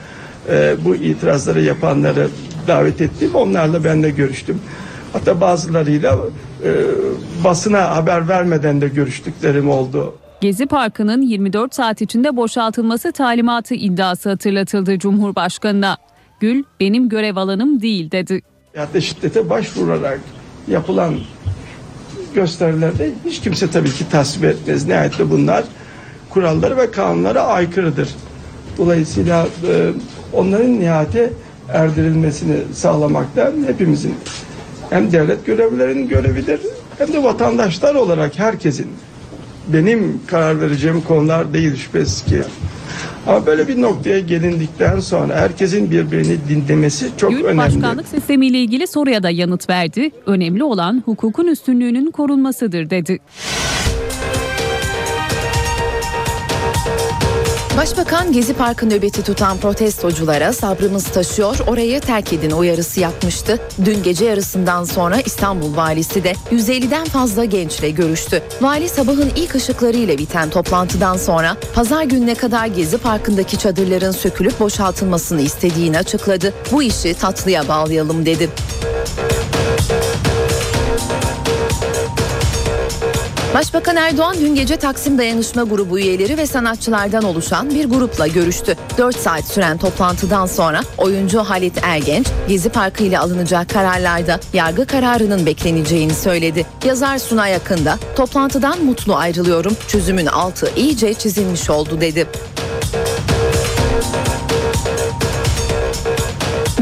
[0.51, 2.29] e, bu itirazları yapanları
[2.69, 3.31] davet ettim.
[3.35, 4.61] Onlarla ben de görüştüm.
[5.13, 6.19] Hatta bazılarıyla
[6.65, 6.71] e,
[7.45, 10.15] basına haber vermeden de görüştüklerim oldu.
[10.41, 15.97] Gezi Parkı'nın 24 saat içinde boşaltılması talimatı iddiası hatırlatıldı Cumhurbaşkanı'na.
[16.41, 18.43] Gül benim görev alanım değil dedi.
[18.77, 20.21] Hatta şiddete başvurarak
[20.69, 21.15] yapılan
[22.35, 24.87] gösterilerde hiç kimse tabii ki tasvip etmez.
[24.87, 25.65] Nihayetinde bunlar
[26.31, 28.09] kurallara ve kanunlara aykırıdır.
[28.79, 29.91] Dolayısıyla e,
[30.33, 31.33] onların nihayete
[31.69, 34.15] erdirilmesini sağlamakta hepimizin
[34.91, 36.61] hem devlet görevlilerinin görevidir
[36.99, 38.87] hem de vatandaşlar olarak herkesin
[39.69, 42.43] benim karar vereceğim konular değil şüphesiz ki.
[43.27, 47.59] Ama böyle bir noktaya gelindikten sonra herkesin birbirini dinlemesi çok Gül, önemli.
[47.59, 50.11] başkanlık sistemiyle ilgili soruya da yanıt verdi.
[50.27, 53.19] Önemli olan hukukun üstünlüğünün korunmasıdır dedi.
[57.77, 63.59] Başbakan Gezi Parkı nöbeti tutan protestoculara sabrımız taşıyor orayı terk edin uyarısı yapmıştı.
[63.85, 68.43] Dün gece yarısından sonra İstanbul valisi de 150'den fazla gençle görüştü.
[68.61, 75.41] Vali sabahın ilk ışıklarıyla biten toplantıdan sonra pazar gününe kadar Gezi Parkı'ndaki çadırların sökülüp boşaltılmasını
[75.41, 76.55] istediğini açıkladı.
[76.73, 78.49] Bu işi tatlıya bağlayalım dedi.
[83.55, 88.77] Başbakan Erdoğan dün gece Taksim Dayanışma Grubu üyeleri ve sanatçılardan oluşan bir grupla görüştü.
[88.99, 95.47] 4 saat süren toplantıdan sonra oyuncu Halit Ergenç, Gezi Parkı ile alınacak kararlarda yargı kararının
[95.47, 96.67] bekleneceğini söyledi.
[96.85, 102.27] Yazar Suna Yakında, toplantıdan mutlu ayrılıyorum, çözümün altı iyice çizilmiş oldu dedi.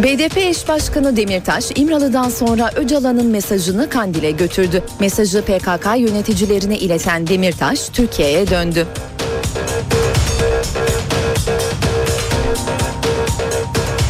[0.02, 4.82] BDP eş başkanı Demirtaş, İmralı'dan sonra Öcalan'ın mesajını Kandil'e götürdü.
[5.00, 8.86] Mesajı PKK yöneticilerine ileten Demirtaş, Türkiye'ye döndü.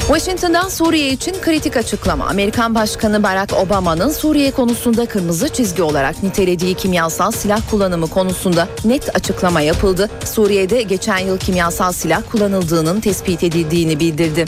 [0.06, 2.26] Washington'dan Suriye için kritik açıklama.
[2.26, 9.16] Amerikan Başkanı Barack Obama'nın Suriye konusunda kırmızı çizgi olarak nitelediği kimyasal silah kullanımı konusunda net
[9.16, 10.10] açıklama yapıldı.
[10.24, 14.44] Suriye'de geçen yıl kimyasal silah kullanıldığının tespit edildiğini bildirdi.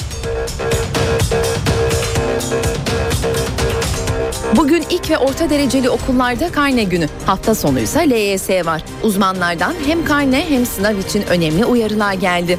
[4.57, 7.09] Bugün ilk ve orta dereceli okullarda karne günü.
[7.27, 8.83] Hafta sonu ise LYS var.
[9.03, 12.59] Uzmanlardan hem karne hem sınav için önemli uyarılar geldi.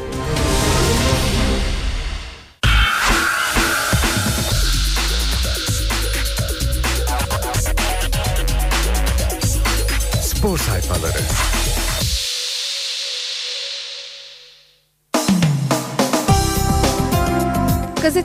[10.22, 11.31] Spor sayfaları.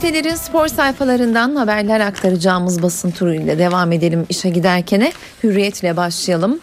[0.07, 5.13] Gazetelerin spor sayfalarından haberler aktaracağımız basın turuyla devam edelim işe giderkene.
[5.43, 6.61] Hürriyetle başlayalım.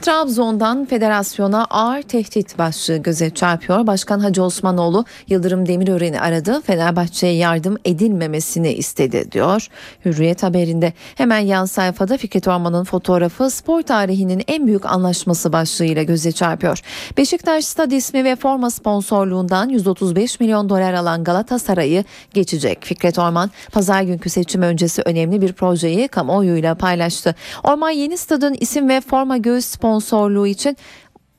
[0.00, 3.86] Trabzon'dan federasyona ağır tehdit başlığı göze çarpıyor.
[3.86, 6.60] Başkan Hacı Osmanoğlu Yıldırım Demirören'i aradı.
[6.60, 9.68] Fenerbahçe'ye yardım edilmemesini istedi diyor.
[10.04, 16.32] Hürriyet haberinde hemen yan sayfada Fikret Orman'ın fotoğrafı spor tarihinin en büyük anlaşması başlığıyla göze
[16.32, 16.80] çarpıyor.
[17.16, 22.84] Beşiktaş stad ismi ve forma sponsorluğundan 135 milyon dolar alan Galatasaray'ı geçecek.
[22.84, 27.34] Fikret Orman pazar günkü seçim öncesi önemli bir projeyi kamuoyuyla paylaştı.
[27.64, 30.76] Orman yeni stadın isim ve forma göğüs sponsorluğu için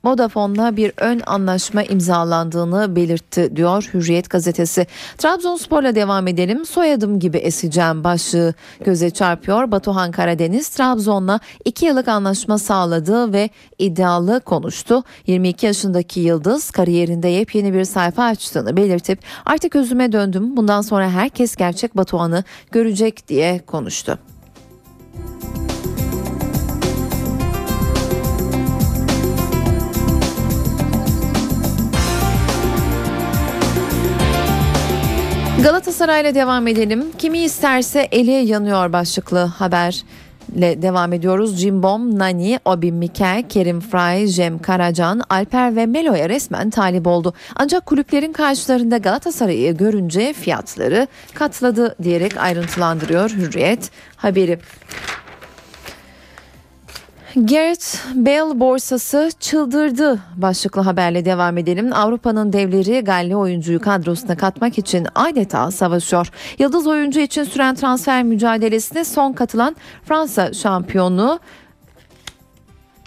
[0.06, 4.88] Vodafone'la bir ön anlaşma imzalandığını belirtti diyor Hürriyet gazetesi.
[5.18, 6.66] Trabzonspor'la devam edelim.
[6.66, 8.54] Soyadım gibi eseceğim başlığı
[8.86, 9.72] göze çarpıyor.
[9.72, 15.04] Batuhan Karadeniz Trabzon'la 2 yıllık anlaşma sağladı ve iddialı konuştu.
[15.28, 20.58] 22 yaşındaki Yıldız kariyerinde yepyeni bir sayfa açtığını belirtip artık özüme döndüm.
[20.58, 24.20] Bundan sonra herkes gerçek Batuhan'ı görecek diye konuştu.
[35.64, 37.06] Galatasaray'la devam edelim.
[37.18, 40.04] Kimi isterse eli yanıyor başlıklı haber
[40.56, 41.62] ile devam ediyoruz.
[41.62, 47.34] Cimbom, Nani, Obi Mikel, Kerim Fry, Jem Karacan, Alper ve Melo'ya resmen talip oldu.
[47.56, 54.60] Ancak kulüplerin karşılarında Galatasaray'ı görünce fiyatları katladı diyerek ayrıntılandırıyor Hürriyet haberi.
[57.36, 61.94] Gareth Bale borsası çıldırdı başlıklı haberle devam edelim.
[61.94, 66.32] Avrupa'nın devleri Galli oyuncuyu kadrosuna katmak için adeta savaşıyor.
[66.60, 71.40] Yıldız oyuncu için süren transfer mücadelesine son katılan Fransa şampiyonu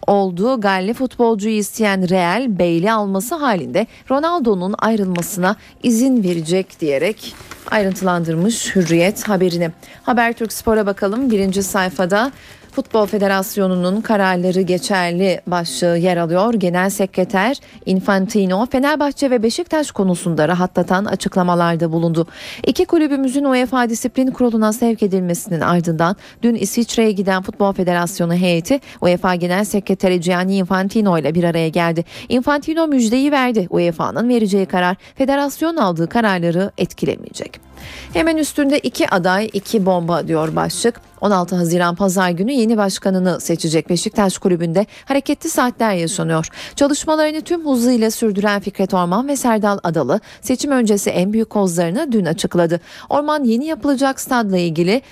[0.07, 7.35] olduğu Galli futbolcuyu isteyen Real Bale'i alması halinde Ronaldo'nun ayrılmasına izin verecek diyerek
[7.71, 9.71] ayrıntılandırmış Hürriyet haberini.
[10.03, 12.33] Habertürk Spor'a bakalım birinci sayfada
[12.75, 16.55] Futbol Federasyonu'nun kararları geçerli başlığı yer alıyor.
[16.55, 17.57] Genel Sekreter
[17.87, 22.27] Infantino Fenerbahçe ve Beşiktaş konusunda rahatlatan açıklamalarda bulundu.
[22.67, 29.35] İki kulübümüzün UEFA Disiplin Kurulu'na sevk edilmesinin ardından dün İsviçre'ye giden Futbol Federasyonu heyeti UEFA
[29.35, 32.05] Genel Sekreteri Gianni Infantino ile bir araya geldi.
[32.29, 33.67] Infantino müjdeyi verdi.
[33.71, 37.74] UEFA'nın vereceği karar federasyon aldığı kararları etkilemeyecek.
[38.13, 41.01] Hemen üstünde iki aday iki bomba diyor başlık.
[41.21, 46.49] 16 Haziran pazar günü yeni başkanını seçecek Beşiktaş kulübünde hareketli saatler yaşanıyor.
[46.77, 52.25] Çalışmalarını tüm hızıyla sürdüren Fikret Orman ve Serdal Adalı seçim öncesi en büyük kozlarını dün
[52.25, 52.81] açıkladı.
[53.11, 55.03] Orman yeni yapılacak stadla ilgili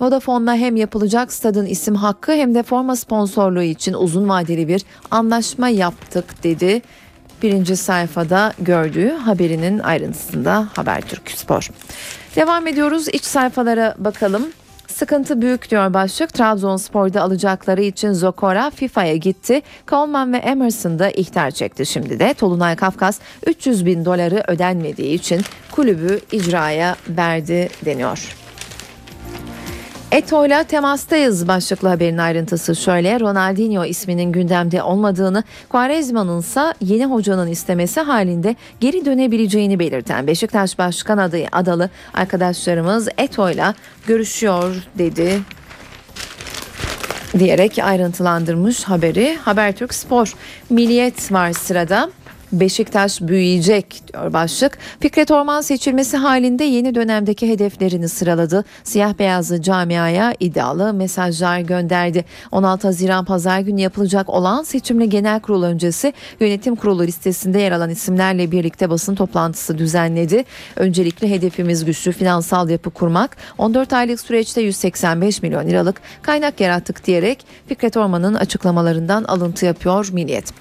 [0.00, 5.68] Vodafone'la hem yapılacak stadın isim hakkı hem de forma sponsorluğu için uzun vadeli bir anlaşma
[5.68, 6.82] yaptık dedi
[7.42, 11.70] birinci sayfada gördüğü haberinin ayrıntısında Habertürk Spor.
[12.36, 14.46] Devam ediyoruz iç sayfalara bakalım.
[14.88, 16.34] Sıkıntı büyük diyor başlık.
[16.34, 19.62] Trabzonspor'da alacakları için Zokora FIFA'ya gitti.
[19.88, 22.34] Coleman ve Emerson da ihtar çekti şimdi de.
[22.34, 28.45] Tolunay Kafkas 300 bin doları ödenmediği için kulübü icraya verdi deniyor.
[30.12, 33.20] Eto'yla temastayız başlıklı haberin ayrıntısı şöyle.
[33.20, 41.18] Ronaldinho isminin gündemde olmadığını, Quaresma'nın ise yeni hocanın istemesi halinde geri dönebileceğini belirten Beşiktaş Başkan
[41.18, 43.74] adayı adalı arkadaşlarımız Eto'yla
[44.06, 45.40] görüşüyor dedi
[47.38, 50.34] diyerek ayrıntılandırmış haberi Habertürk Spor.
[50.70, 52.10] Milliyet var sırada.
[52.52, 54.78] Beşiktaş büyüyecek diyor başlık.
[55.00, 58.64] Fikret Orman seçilmesi halinde yeni dönemdeki hedeflerini sıraladı.
[58.84, 62.24] Siyah beyazlı camiaya iddialı mesajlar gönderdi.
[62.52, 67.90] 16 Haziran pazar günü yapılacak olan seçimli genel kurul öncesi yönetim kurulu listesinde yer alan
[67.90, 70.44] isimlerle birlikte basın toplantısı düzenledi.
[70.76, 73.36] Öncelikli hedefimiz güçlü finansal yapı kurmak.
[73.58, 80.52] 14 aylık süreçte 185 milyon liralık kaynak yarattık diyerek Fikret Orman'ın açıklamalarından alıntı yapıyor Milliyet.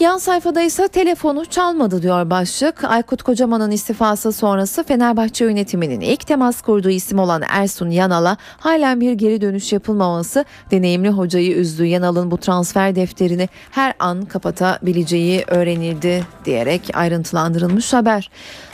[0.00, 2.84] Yan sayfada ise telefonu çalmadı diyor başlık.
[2.84, 9.12] Aykut Kocaman'ın istifası sonrası Fenerbahçe yönetiminin ilk temas kurduğu isim olan Ersun Yanal'a halen bir
[9.12, 11.84] geri dönüş yapılmaması deneyimli hocayı üzdü.
[11.84, 18.30] Yanal'ın bu transfer defterini her an kapatabileceği öğrenildi diyerek ayrıntılandırılmış haber.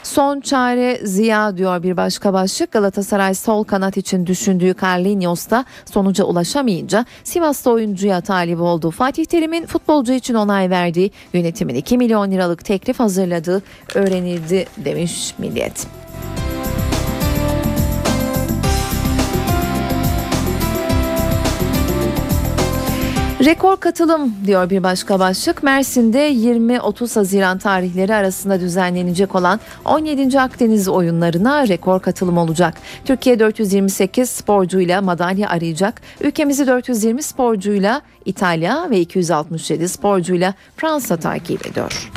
[0.07, 2.71] Son çare Ziya diyor bir başka başlık.
[2.71, 8.91] Galatasaray sol kanat için düşündüğü Carlinhos da sonuca ulaşamayınca Sivas'ta oyuncuya talip oldu.
[8.91, 13.61] Fatih Terim'in futbolcu için onay verdiği yönetimin 2 milyon liralık teklif hazırladığı
[13.95, 15.87] öğrenildi demiş Milliyet.
[23.45, 25.63] Rekor katılım diyor bir başka başlık.
[25.63, 30.39] Mersin'de 20-30 Haziran tarihleri arasında düzenlenecek olan 17.
[30.39, 32.73] Akdeniz oyunlarına rekor katılım olacak.
[33.05, 36.01] Türkiye 428 sporcuyla madalya arayacak.
[36.21, 42.11] Ülkemizi 420 sporcuyla İtalya ve 267 sporcuyla Fransa takip ediyor.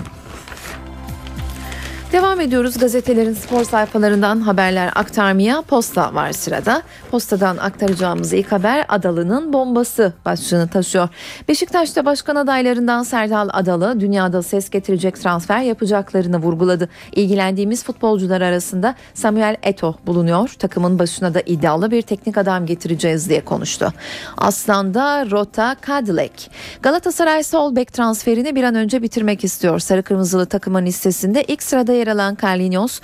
[2.12, 6.82] Devam ediyoruz gazetelerin spor sayfalarından haberler aktarmaya posta var sırada.
[7.10, 11.08] Postadan aktaracağımız ilk haber Adalı'nın bombası başlığını taşıyor.
[11.48, 16.88] Beşiktaş'ta başkan adaylarından Serdal Adalı dünyada ses getirecek transfer yapacaklarını vurguladı.
[17.12, 20.48] İlgilendiğimiz futbolcular arasında Samuel Eto bulunuyor.
[20.58, 23.92] Takımın başına da iddialı bir teknik adam getireceğiz diye konuştu.
[24.36, 26.50] Aslan'da Rota Kadilek.
[26.82, 29.78] Galatasaray sol bek transferini bir an önce bitirmek istiyor.
[29.78, 33.00] Sarı Kırmızılı takımın listesinde ilk sırada yer alan Carlinhos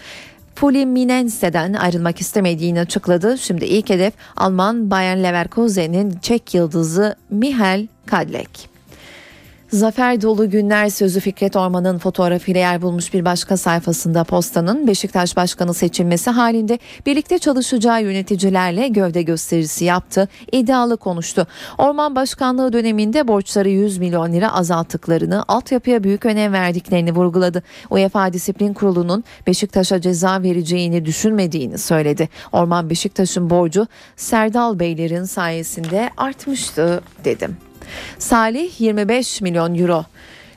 [0.54, 3.38] Fluminense'den ayrılmak istemediğini açıkladı.
[3.38, 8.75] Şimdi ilk hedef Alman Bayern Leverkusen'in Çek yıldızı Mihail Kadlek.
[9.72, 15.74] Zafer dolu günler sözü Fikret Orman'ın fotoğrafıyla yer bulmuş bir başka sayfasında postanın Beşiktaş Başkanı
[15.74, 21.46] seçilmesi halinde birlikte çalışacağı yöneticilerle gövde gösterisi yaptı, iddialı konuştu.
[21.78, 27.62] Orman Başkanlığı döneminde borçları 100 milyon lira azalttıklarını, altyapıya büyük önem verdiklerini vurguladı.
[27.90, 32.28] UEFA Disiplin Kurulu'nun Beşiktaş'a ceza vereceğini düşünmediğini söyledi.
[32.52, 37.56] Orman Beşiktaş'ın borcu Serdal Beylerin sayesinde artmıştı dedim.
[38.18, 40.04] Salih 25 milyon euro.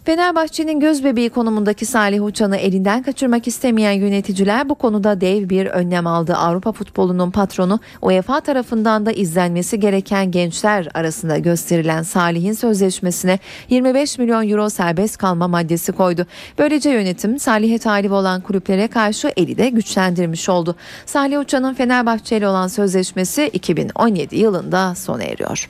[0.09, 6.07] Fenerbahçe'nin göz bebeği konumundaki Salih Uçan'ı elinden kaçırmak istemeyen yöneticiler bu konuda dev bir önlem
[6.07, 6.36] aldı.
[6.36, 14.49] Avrupa futbolunun patronu UEFA tarafından da izlenmesi gereken gençler arasında gösterilen Salih'in sözleşmesine 25 milyon
[14.49, 16.25] euro serbest kalma maddesi koydu.
[16.57, 20.75] Böylece yönetim Salih'e talip olan kulüplere karşı eli de güçlendirmiş oldu.
[21.05, 25.67] Salih Uçan'ın Fenerbahçe ile olan sözleşmesi 2017 yılında sona eriyor.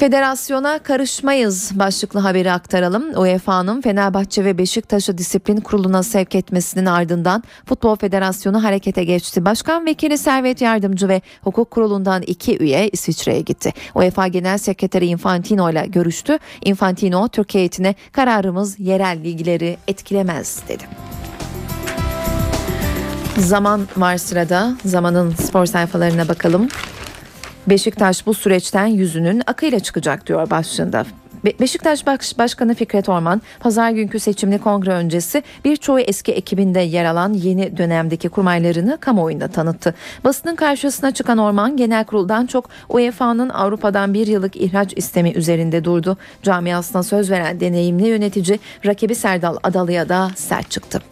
[0.00, 3.04] Federasyona karışmayız başlıklı haberi aktaralım.
[3.16, 9.44] UEFA'nın Fenerbahçe ve Beşiktaş'ı disiplin kuruluna sevk etmesinin ardından Futbol Federasyonu harekete geçti.
[9.44, 13.72] Başkan Vekili Servet Yardımcı ve Hukuk Kurulu'ndan iki üye İsviçre'ye gitti.
[13.94, 16.38] UEFA Genel Sekreteri Infantino ile görüştü.
[16.64, 20.84] Infantino Türkiye heyetine kararımız yerel bilgileri etkilemez dedi.
[23.38, 24.72] Zaman var sırada.
[24.84, 26.68] Zamanın spor sayfalarına bakalım.
[27.66, 31.04] Beşiktaş bu süreçten yüzünün akıyla çıkacak diyor başlığında.
[31.60, 32.06] Beşiktaş
[32.38, 38.28] Başkanı Fikret Orman pazar günkü seçimli kongre öncesi birçoğu eski ekibinde yer alan yeni dönemdeki
[38.28, 39.94] kurmaylarını kamuoyunda tanıttı.
[40.24, 46.16] Basının karşısına çıkan Orman genel kuruldan çok UEFA'nın Avrupa'dan bir yıllık ihraç istemi üzerinde durdu.
[46.42, 51.02] Camiasına söz veren deneyimli yönetici rakibi Serdal Adalı'ya da sert çıktı.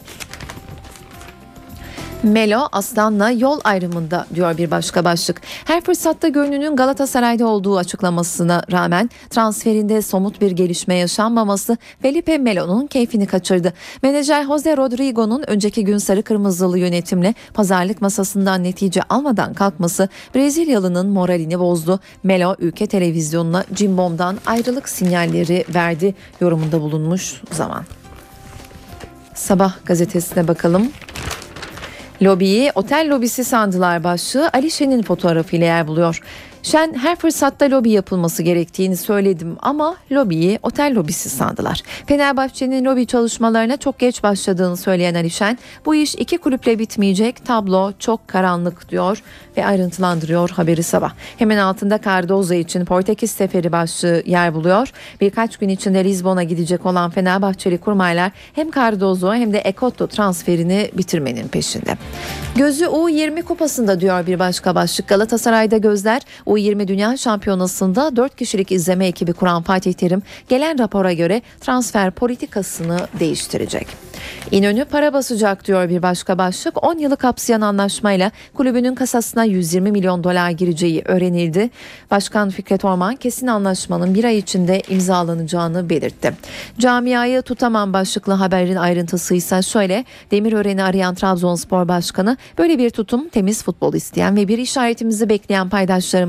[2.23, 5.41] Melo Aslan'la yol ayrımında diyor bir başka başlık.
[5.65, 13.27] Her fırsatta gönlünün Galatasaray'da olduğu açıklamasına rağmen transferinde somut bir gelişme yaşanmaması Felipe Melo'nun keyfini
[13.27, 13.73] kaçırdı.
[14.03, 21.59] Menajer Jose Rodrigo'nun önceki gün sarı kırmızılı yönetimle pazarlık masasından netice almadan kalkması Brezilyalı'nın moralini
[21.59, 22.01] bozdu.
[22.23, 27.85] Melo ülke televizyonuna Cimbom'dan ayrılık sinyalleri verdi yorumunda bulunmuş zaman.
[29.35, 30.93] Sabah gazetesine bakalım.
[32.23, 36.21] Lobiyi otel lobisi sandılar başlığı Ali Şen'in fotoğrafıyla yer buluyor.
[36.63, 41.83] Şen her fırsatta lobi yapılması gerektiğini söyledim ama lobiyi otel lobisi sandılar.
[42.07, 47.93] Fenerbahçe'nin lobi çalışmalarına çok geç başladığını söyleyen Ali Şen bu iş iki kulüple bitmeyecek tablo
[47.99, 49.23] çok karanlık diyor
[49.57, 51.13] ve ayrıntılandırıyor haberi sabah.
[51.39, 54.93] Hemen altında Cardozo için Portekiz seferi başlığı yer buluyor.
[55.21, 61.49] Birkaç gün içinde Lizbon'a gidecek olan Fenerbahçeli kurmaylar hem Cardozo hem de Ekotto transferini bitirmenin
[61.49, 61.97] peşinde.
[62.57, 65.09] Gözü U20 kupasında diyor bir başka başlık.
[65.09, 71.43] Galatasaray'da gözler U20 Dünya Şampiyonası'nda 4 kişilik izleme ekibi kuran Fatih Terim gelen rapora göre
[71.61, 73.87] transfer politikasını değiştirecek.
[74.51, 76.85] İnönü para basacak diyor bir başka başlık.
[76.85, 81.71] 10 yılı kapsayan anlaşmayla kulübünün kasasına 120 milyon dolar gireceği öğrenildi.
[82.11, 86.35] Başkan Fikret Orman kesin anlaşmanın bir ay içinde imzalanacağını belirtti.
[86.79, 90.05] Camiayı tutamam başlıklı haberin ayrıntısı ise şöyle.
[90.31, 95.71] Demirören'i arayan Trabzonspor Başkanı böyle bir tutum temiz futbol isteyen ve bir işaretimizi bekleyen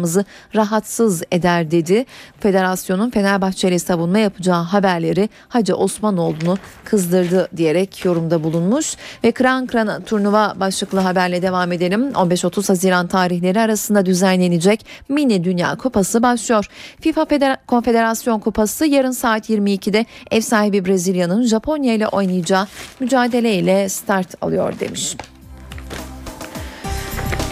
[0.09, 2.05] paydaşlarımızı rahatsız eder dedi.
[2.39, 10.03] Federasyonun Fenerbahçe ile savunma yapacağı haberleri Hacı Osmanoğlu'nu kızdırdı diyerek yorumda bulunmuş ve kran kran
[10.03, 12.11] turnuva başlıklı haberle devam edelim.
[12.11, 16.65] 15-30 Haziran tarihleri arasında düzenlenecek Mini Dünya Kupası başlıyor.
[17.01, 22.67] FIFA Feder Konfederasyon Kupası yarın saat 22'de ev sahibi Brezilya'nın Japonya ile oynayacağı
[22.99, 25.15] mücadeleyle start alıyor demiş.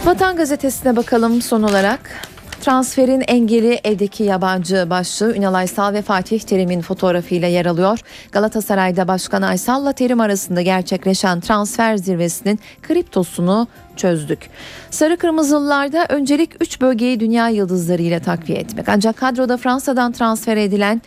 [0.08, 2.00] Vatan Gazetesi'ne bakalım son olarak.
[2.60, 8.00] Transferin engeli evdeki yabancı başlığı Ünal Aysal ve Fatih Terim'in fotoğrafıyla yer alıyor.
[8.32, 14.50] Galatasaray'da Başkan Aysal'la Terim arasında gerçekleşen transfer zirvesinin kriptosunu çözdük.
[14.90, 18.88] Sarı Kırmızılılarda öncelik 3 bölgeyi dünya yıldızları ile takviye etmek.
[18.88, 21.02] Ancak kadroda Fransa'dan transfer edilen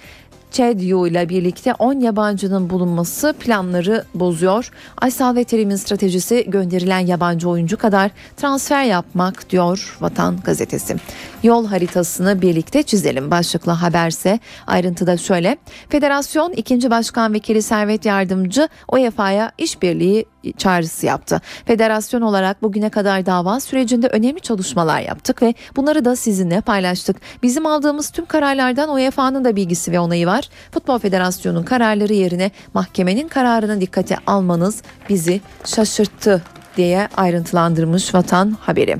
[0.51, 4.71] Çedyo ile birlikte 10 yabancının bulunması planları bozuyor.
[5.01, 10.95] Aysal ve Terim'in stratejisi gönderilen yabancı oyuncu kadar transfer yapmak diyor Vatan Gazetesi.
[11.43, 15.57] Yol haritasını birlikte çizelim başlıklı haberse ayrıntıda şöyle.
[15.89, 16.89] Federasyon 2.
[16.89, 20.25] Başkan Vekili Servet Yardımcı UEFA'ya işbirliği
[20.57, 21.41] çağrısı yaptı.
[21.65, 27.17] Federasyon olarak bugüne kadar dava sürecinde önemli çalışmalar yaptık ve bunları da sizinle paylaştık.
[27.43, 30.49] Bizim aldığımız tüm kararlardan UEFA'nın da bilgisi ve onayı var.
[30.71, 36.41] Futbol Federasyonu'nun kararları yerine mahkemenin kararını dikkate almanız bizi şaşırttı
[36.77, 38.97] diye ayrıntılandırmış Vatan haberi.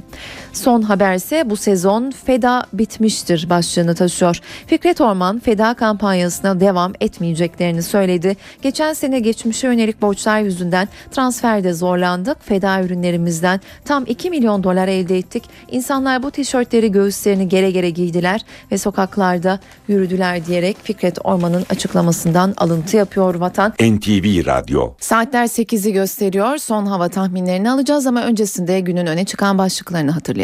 [0.53, 4.39] Son haberse bu sezon feda bitmiştir başlığını taşıyor.
[4.67, 8.37] Fikret Orman feda kampanyasına devam etmeyeceklerini söyledi.
[8.61, 12.37] Geçen sene geçmişe yönelik borçlar yüzünden transferde zorlandık.
[12.45, 15.43] Feda ürünlerimizden tam 2 milyon dolar elde ettik.
[15.71, 18.41] İnsanlar bu tişörtleri göğüslerini gere gere giydiler
[18.71, 23.71] ve sokaklarda yürüdüler diyerek Fikret Orman'ın açıklamasından alıntı yapıyor Vatan.
[23.71, 26.57] NTV Radyo Saatler 8'i gösteriyor.
[26.57, 30.40] Son hava tahminlerini alacağız ama öncesinde günün öne çıkan başlıklarını hatırlayalım.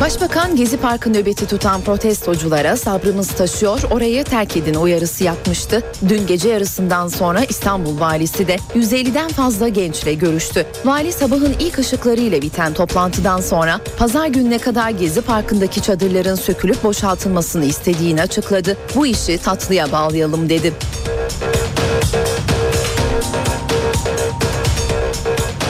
[0.00, 5.82] Başbakan Gezi Parkı nöbeti tutan protestoculara sabrımız taşıyor orayı terk edin uyarısı yapmıştı.
[6.08, 10.66] Dün gece yarısından sonra İstanbul valisi de 150'den fazla gençle görüştü.
[10.84, 17.64] Vali sabahın ilk ışıklarıyla biten toplantıdan sonra pazar gününe kadar Gezi Parkı'ndaki çadırların sökülüp boşaltılmasını
[17.64, 18.76] istediğini açıkladı.
[18.94, 20.72] Bu işi tatlıya bağlayalım dedi.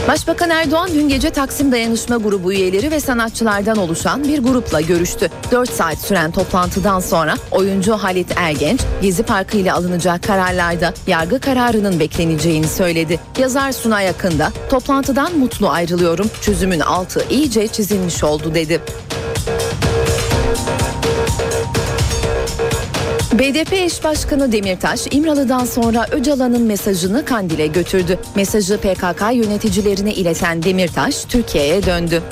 [0.08, 5.30] Başbakan Erdoğan dün gece Taksim Dayanışma Grubu üyeleri ve sanatçılardan oluşan bir grupla görüştü.
[5.50, 12.00] 4 saat süren toplantıdan sonra oyuncu Halit Ergenç, Gezi Parkı ile alınacak kararlarda yargı kararının
[12.00, 13.20] bekleneceğini söyledi.
[13.38, 18.80] Yazar Sunay Yakında, toplantıdan mutlu ayrılıyorum, çözümün altı iyice çizilmiş oldu dedi.
[23.38, 28.18] BDP eş başkanı Demirtaş, İmralı'dan sonra Öcalan'ın mesajını Kandil'e götürdü.
[28.34, 32.22] Mesajı PKK yöneticilerine ileten Demirtaş, Türkiye'ye döndü.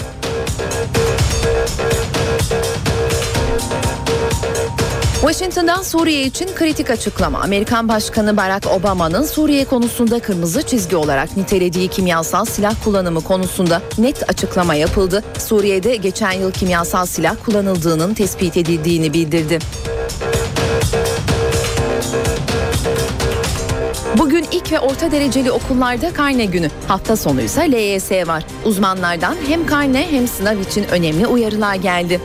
[5.21, 7.41] Washington'dan Suriye için kritik açıklama.
[7.41, 14.31] Amerikan Başkanı Barack Obama'nın Suriye konusunda kırmızı çizgi olarak nitelediği kimyasal silah kullanımı konusunda net
[14.31, 15.25] açıklama yapıldı.
[15.39, 19.59] Suriye'de geçen yıl kimyasal silah kullanıldığının tespit edildiğini bildirdi.
[24.19, 26.69] Bugün ilk ve orta dereceli okullarda karne günü.
[26.89, 28.45] Hafta sonu ise LYS var.
[28.64, 32.21] Uzmanlardan hem karne hem sınav için önemli uyarılar geldi.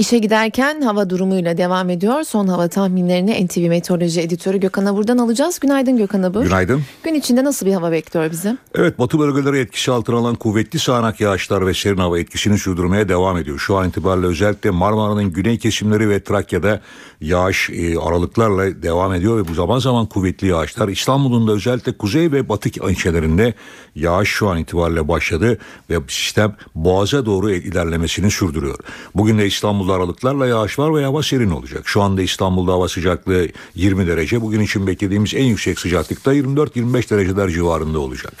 [0.00, 2.22] İşe giderken hava durumuyla devam ediyor.
[2.22, 5.58] Son hava tahminlerini NTV Meteoroloji Editörü Gökhan Abur'dan alacağız.
[5.60, 6.42] Günaydın Gökhan Abur.
[6.42, 6.82] Günaydın.
[7.02, 8.56] Gün içinde nasıl bir hava bekliyor bizi?
[8.74, 13.36] Evet batı bölgeleri etkisi altına alan kuvvetli sağanak yağışlar ve serin hava etkisini sürdürmeye devam
[13.36, 13.58] ediyor.
[13.58, 16.80] Şu an itibariyle özellikle Marmara'nın güney kesimleri ve Trakya'da
[17.20, 22.32] yağış e, aralıklarla devam ediyor ve bu zaman zaman kuvvetli yağışlar İstanbul'un da özellikle kuzey
[22.32, 23.54] ve batı ilçelerinde
[23.94, 25.58] yağış şu an itibariyle başladı
[25.90, 28.78] ve sistem boğaza doğru ilerlemesini sürdürüyor.
[29.14, 29.46] Bugün de
[29.90, 31.82] İstanbul'da aralıklarla yağış var ve hava serin olacak.
[31.88, 34.40] Şu anda İstanbul'da hava sıcaklığı 20 derece.
[34.40, 38.32] Bugün için beklediğimiz en yüksek sıcaklıkta 24-25 dereceler civarında olacak.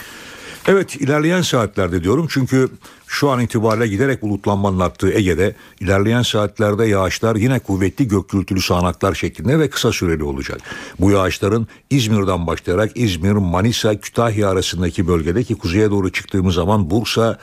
[0.66, 2.68] Evet ilerleyen saatlerde diyorum çünkü
[3.06, 9.14] şu an itibariyle giderek bulutlanmanın arttığı Ege'de ilerleyen saatlerde yağışlar yine kuvvetli gök gürültülü sağanaklar
[9.14, 10.60] şeklinde ve kısa süreli olacak.
[11.00, 17.38] Bu yağışların İzmir'den başlayarak İzmir, Manisa, Kütahya arasındaki bölgedeki kuzeye doğru çıktığımız zaman Bursa,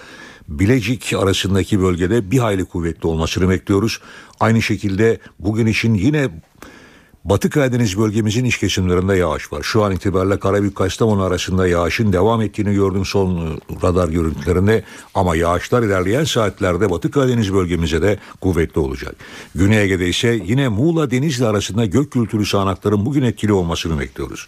[0.48, 4.02] Bilecik arasındaki bölgede bir hayli kuvvetli olmasını bekliyoruz.
[4.40, 6.30] Aynı şekilde bugün için yine
[7.30, 9.64] Batı Karadeniz bölgemizin iç kesimlerinde yağış var.
[9.64, 14.84] Şu an itibariyle Karabük Kastamonu arasında yağışın devam ettiğini gördüm son radar görüntülerinde
[15.14, 19.16] ama yağışlar ilerleyen saatlerde Batı Karadeniz bölgemize de kuvvetli olacak.
[19.56, 24.48] Güney Ege'de ise yine Muğla Denizli arasında gök kültürü sağanakların bugün etkili olmasını bekliyoruz.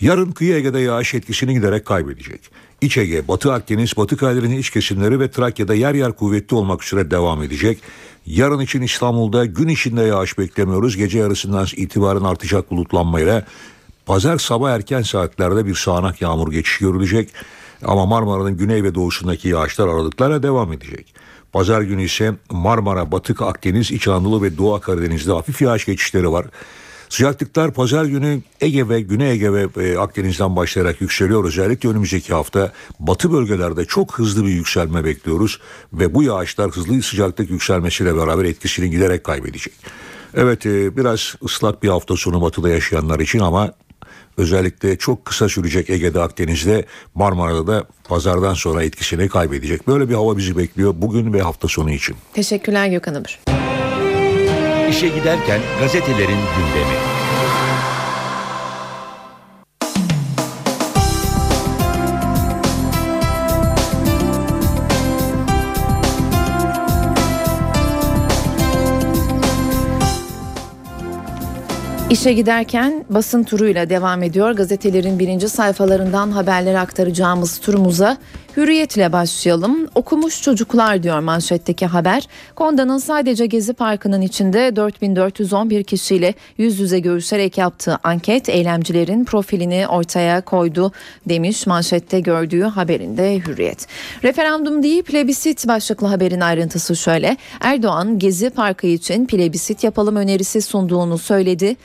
[0.00, 2.40] Yarın kıyı Ege'de yağış etkisini giderek kaybedecek.
[2.80, 7.10] İç Ege, Batı Akdeniz, Batı Karadeniz iç kesimleri ve Trakya'da yer yer kuvvetli olmak üzere
[7.10, 7.78] devam edecek.
[8.26, 10.96] Yarın için İstanbul'da gün içinde yağış beklemiyoruz.
[10.96, 13.46] Gece yarısından itibaren artacak bulutlanmayla
[14.06, 17.30] pazar sabah erken saatlerde bir sağanak yağmur geçişi görülecek.
[17.84, 21.14] Ama Marmara'nın güney ve doğusundaki yağışlar aralıklarla devam edecek.
[21.52, 26.46] Pazar günü ise Marmara, Batı Akdeniz, İç Anadolu ve Doğu Karadeniz'de hafif yağış geçişleri var.
[27.10, 31.44] Sıcaklıklar pazar günü Ege ve Güney Ege ve e, Akdeniz'den başlayarak yükseliyor.
[31.44, 35.60] Özellikle önümüzdeki hafta batı bölgelerde çok hızlı bir yükselme bekliyoruz.
[35.92, 39.72] Ve bu yağışlar hızlı sıcaklık yükselmesiyle beraber etkisini giderek kaybedecek.
[40.34, 43.74] Evet e, biraz ıslak bir hafta sonu batıda yaşayanlar için ama
[44.36, 46.84] özellikle çok kısa sürecek Ege'de Akdeniz'de
[47.14, 49.86] Marmara'da da pazardan sonra etkisini kaybedecek.
[49.86, 52.16] Böyle bir hava bizi bekliyor bugün ve hafta sonu için.
[52.34, 53.59] Teşekkürler Gökhan Abur.
[54.90, 56.96] İşe giderken gazetelerin gündemi.
[72.10, 74.50] İşe giderken basın turuyla devam ediyor.
[74.50, 78.16] Gazetelerin birinci sayfalarından haberleri aktaracağımız turumuza
[78.56, 79.88] hürriyetle başlayalım.
[79.94, 82.26] Okumuş çocuklar diyor manşetteki haber.
[82.54, 90.40] Konda'nın sadece Gezi Parkı'nın içinde 4411 kişiyle yüz yüze görüşerek yaptığı anket eylemcilerin profilini ortaya
[90.40, 90.92] koydu
[91.28, 93.86] demiş manşette gördüğü haberinde hürriyet.
[94.22, 97.36] Referandum değil plebisit başlıklı haberin ayrıntısı şöyle.
[97.60, 101.76] Erdoğan Gezi Parkı için plebisit yapalım önerisi sunduğunu söyledi.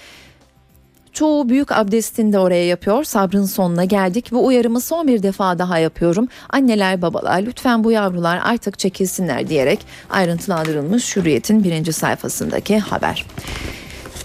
[1.15, 3.03] Çoğu büyük abdestini de oraya yapıyor.
[3.03, 4.31] Sabrın sonuna geldik.
[4.31, 6.27] Bu uyarımı son bir defa daha yapıyorum.
[6.49, 13.25] Anneler babalar lütfen bu yavrular artık çekilsinler diyerek ayrıntılandırılmış Hürriyet'in birinci sayfasındaki haber.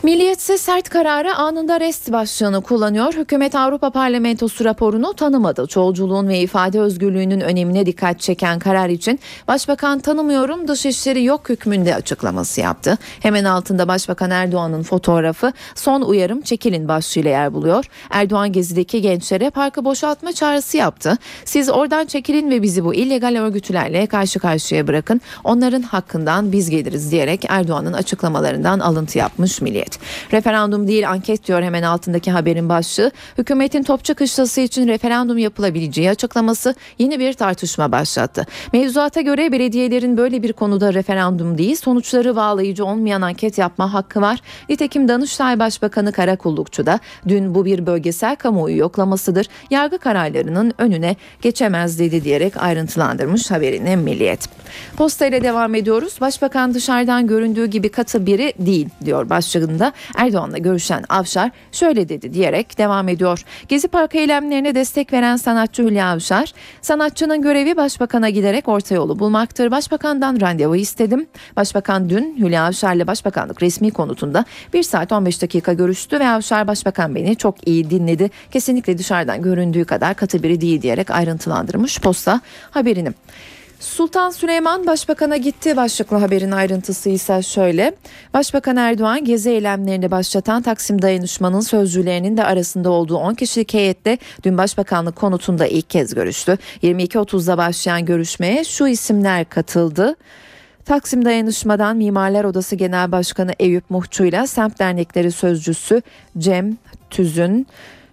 [0.03, 3.15] Milliyet ise sert kararı anında rest başlığını kullanıyor.
[3.15, 5.67] Hükümet Avrupa Parlamentosu raporunu tanımadı.
[5.67, 12.61] Çoğulculuğun ve ifade özgürlüğünün önemine dikkat çeken karar için Başbakan tanımıyorum dışişleri yok hükmünde açıklaması
[12.61, 12.99] yaptı.
[13.21, 17.85] Hemen altında Başbakan Erdoğan'ın fotoğrafı son uyarım çekilin başlığıyla yer buluyor.
[18.11, 21.19] Erdoğan gezideki gençlere parkı boşaltma çağrısı yaptı.
[21.45, 25.21] Siz oradan çekilin ve bizi bu illegal örgütlerle karşı karşıya bırakın.
[25.45, 29.90] Onların hakkından biz geliriz diyerek Erdoğan'ın açıklamalarından alıntı yapmış Milliyet.
[30.33, 33.11] Referandum değil anket diyor hemen altındaki haberin başlığı.
[33.39, 38.47] Hükümetin Topçu Kışlası için referandum yapılabileceği açıklaması yeni bir tartışma başlattı.
[38.73, 44.41] Mevzuata göre belediyelerin böyle bir konuda referandum değil sonuçları bağlayıcı olmayan anket yapma hakkı var.
[44.69, 49.47] Nitekim Danıştay Başbakanı Karakullukçu da dün bu bir bölgesel kamuoyu yoklamasıdır.
[49.71, 54.49] Yargı kararlarının önüne geçemez dedi diyerek ayrıntılandırmış haberini Milliyet.
[54.97, 56.21] Posta ile devam ediyoruz.
[56.21, 59.80] Başbakan dışarıdan göründüğü gibi katı biri değil diyor başlığında.
[60.17, 63.45] Erdoğan'la görüşen Avşar şöyle dedi diyerek devam ediyor.
[63.69, 66.53] Gezi Parkı eylemlerine destek veren sanatçı Hülya Avşar,
[66.83, 69.71] sanatçının görevi başbakana giderek orta yolu bulmaktır.
[69.71, 71.27] Başbakandan randevu istedim.
[71.57, 77.15] Başbakan dün Hülya Avşar'la başbakanlık resmi konutunda 1 saat 15 dakika görüştü ve Avşar başbakan
[77.15, 78.31] beni çok iyi dinledi.
[78.51, 83.13] Kesinlikle dışarıdan göründüğü kadar katı biri değil diyerek ayrıntılandırmış posta haberini.
[83.81, 87.93] Sultan Süleyman Başbakan'a gitti başlıklı haberin ayrıntısı ise şöyle.
[88.35, 94.59] Başbakan Erdoğan gezi eylemlerini başlatan Taksim Dayanışmanın sözcülerinin de arasında olduğu 10 kişilik heyette dün
[94.59, 96.59] Başbakanlık konutunda ilk kez görüştü.
[96.83, 100.17] 22.30'da başlayan görüşmeye şu isimler katıldı.
[100.85, 106.03] Taksim Dayanışma'dan Mimarlar Odası Genel Başkanı Eyüp Muhçu ile Semt Dernekleri Sözcüsü
[106.39, 106.77] Cem
[107.11, 107.67] Tüzün,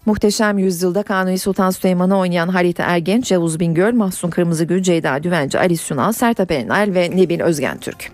[0.07, 5.77] Muhteşem Yüzyılda Kanuni Sultan Süleyman'ı oynayan Halit Ergenç, Yavuz Bingöl, Mahsun Kırmızıgül, Ceyda Düvenci, Ali
[5.77, 8.11] Sunal, Sertab Erenal ve Nebil Özgen Türk.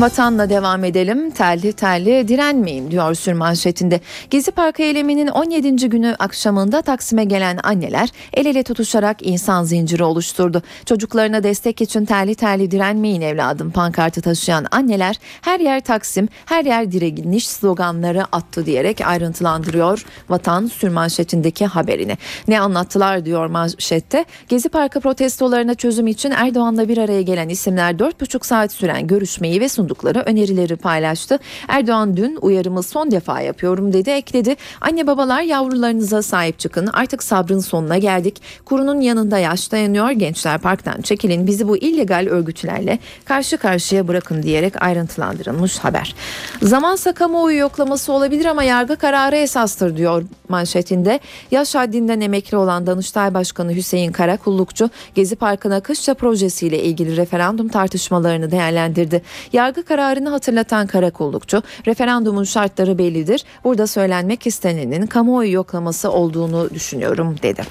[0.00, 1.30] Vatanla devam edelim.
[1.30, 4.00] Telli telli direnmeyin diyor sürmanşetinde.
[4.30, 5.88] Gezi Parkı eyleminin 17.
[5.88, 10.62] günü akşamında Taksim'e gelen anneler el ele tutuşarak insan zinciri oluşturdu.
[10.86, 16.92] Çocuklarına destek için telli telli direnmeyin evladım pankartı taşıyan anneler her yer Taksim, her yer
[16.92, 22.18] direniş sloganları attı diyerek ayrıntılandırıyor Vatan sürmanşetindeki haberini.
[22.48, 24.24] Ne anlattılar diyor manşette.
[24.48, 29.68] Gezi Parkı protestolarına çözüm için Erdoğan'la bir araya gelen isimler 4,5 saat süren görüşmeyi ve
[29.90, 31.38] sundukları önerileri paylaştı.
[31.68, 34.56] Erdoğan dün uyarımı son defa yapıyorum dedi ekledi.
[34.80, 38.42] Anne babalar yavrularınıza sahip çıkın artık sabrın sonuna geldik.
[38.64, 44.82] Kurunun yanında yaş dayanıyor gençler parktan çekilin bizi bu illegal örgütlerle karşı karşıya bırakın diyerek
[44.82, 46.14] ayrıntılandırılmış haber.
[46.62, 51.20] Zamansa kamuoyu yoklaması olabilir ama yargı kararı esastır diyor manşetinde.
[51.50, 58.50] Yaş haddinden emekli olan Danıştay Başkanı Hüseyin Karakullukçu Gezi Parkı'na kışça projesiyle ilgili referandum tartışmalarını
[58.50, 59.22] değerlendirdi.
[59.52, 63.44] Yargı kararını hatırlatan Karakullukçu, referandumun şartları bellidir.
[63.64, 67.62] Burada söylenmek istenenin kamuoyu yoklaması olduğunu düşünüyorum dedi.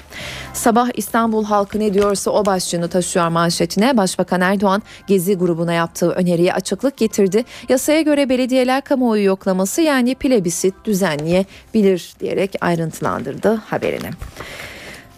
[0.52, 3.96] Sabah İstanbul halkı ne diyorsa o başlığını taşıyor manşetine.
[3.96, 7.44] Başbakan Erdoğan Gezi grubuna yaptığı öneriye açıklık getirdi.
[7.68, 14.10] Yasaya göre belediyeler kamuoyu yoklaması yani plebisit düzenleyebilir diyerek ayrıntılandırdı haberini.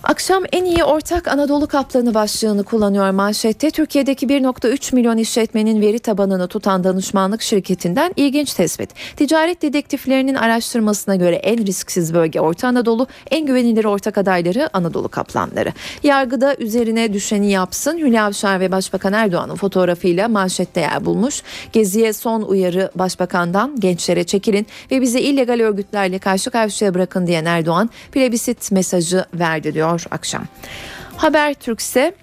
[0.04, 3.70] Akşam en iyi ortak Anadolu Kaplanı başlığını kullanıyor manşette.
[3.70, 8.90] Türkiye'deki 1.3 milyon işletmenin veri tabanını tutan danışmanlık şirketinden ilginç tespit.
[9.16, 15.72] Ticaret dedektiflerinin araştırmasına göre en risksiz bölge Orta Anadolu, en güvenilir ortak adayları Anadolu Kaplanları.
[16.02, 17.98] Yargıda üzerine düşeni yapsın.
[17.98, 21.42] Hülya Avşar ve Başbakan Erdoğan'ın fotoğrafıyla manşette yer bulmuş.
[21.72, 27.90] Geziye son uyarı Başbakan'dan gençlere çekilin ve bizi illegal örgütlerle karşı karşıya bırakın diyen Erdoğan
[28.12, 30.44] plebisit mesajı verdi diyor akşam.
[31.16, 32.14] Habertürk ise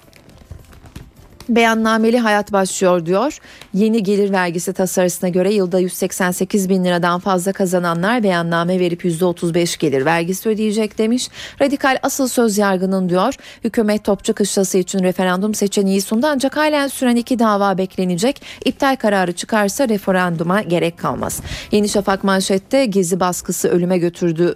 [1.50, 3.40] Beyannameli hayat başlıyor diyor.
[3.74, 10.06] Yeni gelir vergisi tasarısına göre yılda 188 bin liradan fazla kazananlar beyanname verip %35 gelir
[10.06, 11.30] vergisi ödeyecek demiş.
[11.62, 13.36] Radikal asıl söz yargının diyor.
[13.64, 18.42] Hükümet Topçu Kışlası için referandum seçeneği sundu ancak halen süren iki dava beklenecek.
[18.66, 21.42] İptal kararı çıkarsa referanduma gerek kalmaz.
[21.72, 24.56] Yeni Şafak manşette gezi baskısı ölüme götürdü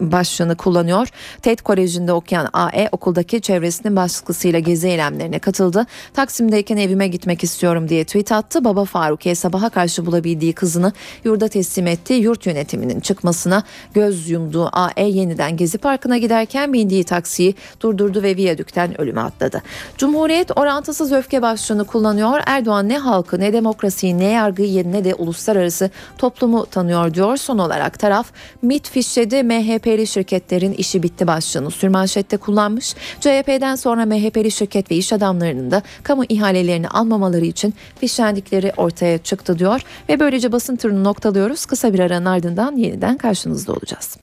[0.00, 1.08] başlığını kullanıyor.
[1.42, 5.86] TED Koleji'nde okuyan AE okuldaki çevresinin baskısıyla gezi eylemlerine katıldı.
[6.14, 8.64] Taksim'deyken evime gitmek istiyorum diye tweet attı.
[8.64, 10.92] Baba Farukiye sabaha karşı bulabildiği kızını
[11.24, 12.14] yurda teslim etti.
[12.14, 13.62] Yurt yönetiminin çıkmasına
[13.94, 19.62] göz yumduğu AE yeniden Gezi Parkı'na giderken bindiği taksiyi durdurdu ve viyadükten ölüme atladı.
[19.98, 22.40] Cumhuriyet orantısız öfke başlığını kullanıyor.
[22.46, 27.36] Erdoğan ne halkı ne demokrasiyi ne yargıyı ne de uluslararası toplumu tanıyor diyor.
[27.36, 28.26] Son olarak taraf
[28.62, 32.94] MIT fişledi MHP'li şirketlerin işi bitti başlığını sürmanşette kullanmış.
[33.20, 39.58] CHP'den sonra MHP'li şirket ve iş adamlarının da kamu ihalelerini almamaları için fişlendikleri ortaya çıktı
[39.58, 41.66] diyor ve böylece basın turunu noktalıyoruz.
[41.66, 44.18] Kısa bir aranın ardından yeniden karşınızda olacağız.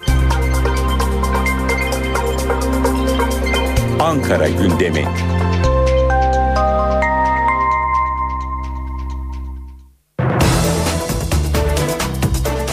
[4.00, 5.06] Ankara gündemi.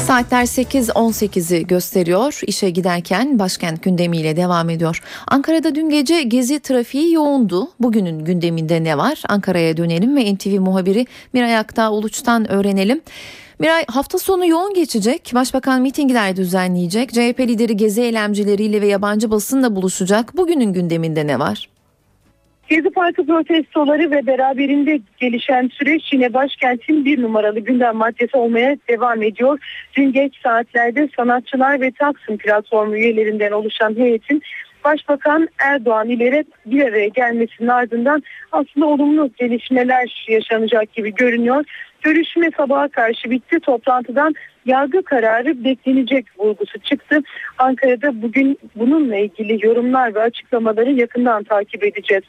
[0.09, 2.41] Saatler 8.18'i gösteriyor.
[2.47, 5.03] İşe giderken başkent gündemiyle devam ediyor.
[5.27, 7.69] Ankara'da dün gece gezi trafiği yoğundu.
[7.81, 9.23] Bugünün gündeminde ne var?
[9.29, 13.01] Ankara'ya dönelim ve NTV muhabiri Miray Aktağ Uluç'tan öğrenelim.
[13.59, 15.31] Miray hafta sonu yoğun geçecek.
[15.35, 17.11] Başbakan mitingler düzenleyecek.
[17.11, 20.37] CHP lideri gezi eylemcileriyle ve yabancı basınla buluşacak.
[20.37, 21.69] Bugünün gündeminde ne var?
[22.69, 29.23] Gezi Parkı protestoları ve beraberinde gelişen süreç yine başkentin bir numaralı gündem maddesi olmaya devam
[29.23, 29.59] ediyor.
[29.97, 34.43] Dün geç saatlerde sanatçılar ve Taksim platformu üyelerinden oluşan heyetin
[34.85, 41.65] Başbakan Erdoğan ile bir araya gelmesinin ardından aslında olumlu gelişmeler yaşanacak gibi görünüyor.
[42.03, 43.61] Görüşme sabaha karşı bitti.
[43.61, 44.35] Toplantıdan
[44.67, 47.23] yargı kararı beklenecek vurgusu çıktı.
[47.59, 52.25] Ankara'da bugün bununla ilgili yorumlar ve açıklamaları yakından takip edeceğiz.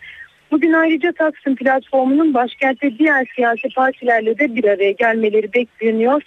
[0.52, 6.22] Bugün ayrıca Taksim platformunun başkentte diğer siyasi partilerle de bir araya gelmeleri bekleniyor.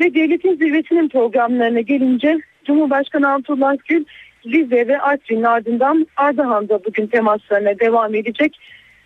[0.00, 4.04] Ve devletin zirvesinin programlarına gelince Cumhurbaşkanı Abdullah Gül
[4.46, 8.58] Rize ve Artvin'in ardından Ardahan'da bugün temaslarına devam edecek.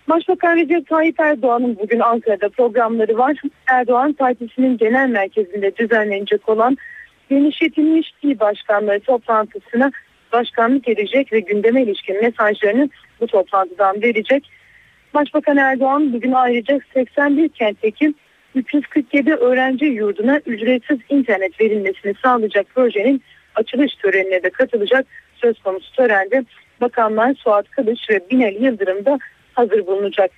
[0.08, 3.36] Başbakan Recep Tayyip Erdoğan'ın bugün Ankara'da programları var.
[3.66, 6.76] Erdoğan partisinin genel merkezinde düzenlenecek olan
[7.30, 9.90] genişletilmiş il başkanları toplantısına
[10.32, 12.88] başkanlık edecek ve gündeme ilişkin mesajlarını
[13.20, 14.50] bu toplantıdan verecek.
[15.14, 18.14] Başbakan Erdoğan bugün ayrıca 81 kentteki
[18.54, 23.22] 347 öğrenci yurduna ücretsiz internet verilmesini sağlayacak projenin
[23.54, 25.06] açılış törenine de katılacak.
[25.34, 26.44] Söz konusu törende
[26.80, 29.18] bakanlar Suat Kılıç ve Binali Yıldırım da
[29.54, 30.30] hazır bulunacak.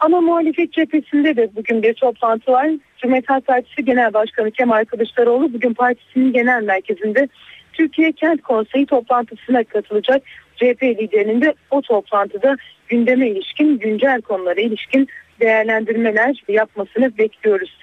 [0.00, 2.70] Ama muhalefet cephesinde de bugün bir toplantı var.
[2.98, 7.28] Cumhuriyet Halk Partisi Genel Başkanı Kemal Kılıçdaroğlu bugün partisinin genel merkezinde
[7.72, 10.22] Türkiye Kent Konseyi toplantısına katılacak.
[10.56, 12.56] CHP liderinin de o toplantıda
[12.88, 15.08] gündeme ilişkin güncel konulara ilişkin
[15.40, 17.78] değerlendirmeler yapmasını bekliyoruz.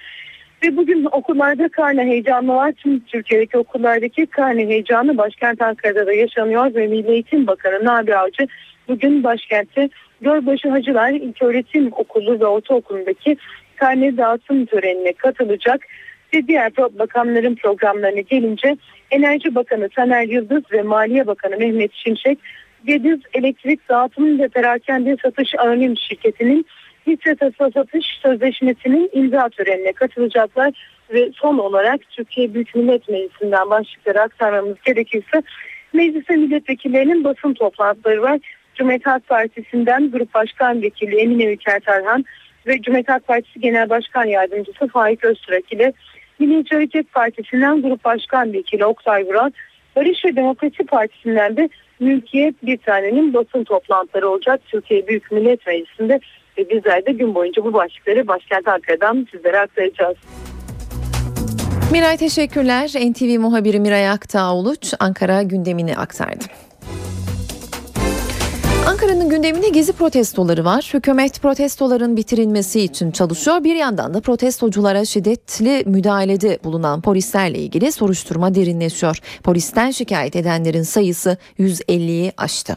[0.62, 2.72] Ve bugün okullarda karne heyecanı var.
[2.72, 8.46] Tüm Türkiye'deki okullardaki karne heyecanı başkent Ankara'da da yaşanıyor ve Milli Eğitim Bakanı Nabi Avcı
[8.88, 9.88] bugün başkentte
[10.20, 13.36] Gölbaşı Hacılar İlköğretim Okulu ve Ortaokulu'ndaki
[13.76, 15.86] karne dağıtım törenine katılacak
[16.34, 18.76] ve diğer bakanların programlarına gelince
[19.10, 22.38] Enerji Bakanı Taner Yıldız ve Maliye Bakanı Mehmet Şimşek
[22.84, 26.66] Gediz Elektrik Dağıtım ve Perakende Satış Anonim Şirketi'nin
[27.06, 27.36] hisse
[27.74, 30.72] satış sözleşmesinin imza törenine katılacaklar
[31.12, 35.42] ve son olarak Türkiye Büyük Millet Meclisi'nden başlıkları aktarmamız gerekirse
[35.92, 38.40] meclise milletvekillerinin basın toplantıları var.
[38.74, 42.24] Cumhuriyet Halk Partisi'nden Grup Başkan Vekili Emine Ülker Tarhan
[42.66, 45.92] ve Cumhuriyet Halk Partisi Genel Başkan Yardımcısı Faik Öztürk ile
[46.40, 49.50] Milliyetçi Hareket Partisi'nden Grup Başkan Vekili Oktay Vural,
[49.96, 51.68] Barış ve Demokrasi Partisi'nden de
[52.00, 56.20] Mülkiye bir tanenin basın toplantıları olacak Türkiye Büyük Millet Meclisi'nde
[56.58, 60.16] ve bizler de gün boyunca bu başlıkları başkent Ankara'dan sizlere aktaracağız.
[61.92, 62.88] Miray teşekkürler.
[62.88, 66.44] NTV muhabiri Miray Aktağ Uluç Ankara gündemini aktardı.
[68.86, 70.90] Ankara'nın gündeminde gezi protestoları var.
[70.94, 73.64] Hükümet protestoların bitirilmesi için çalışıyor.
[73.64, 79.18] Bir yandan da protestoculara şiddetli müdahalede bulunan polislerle ilgili soruşturma derinleşiyor.
[79.44, 82.76] Polisten şikayet edenlerin sayısı 150'yi aştı.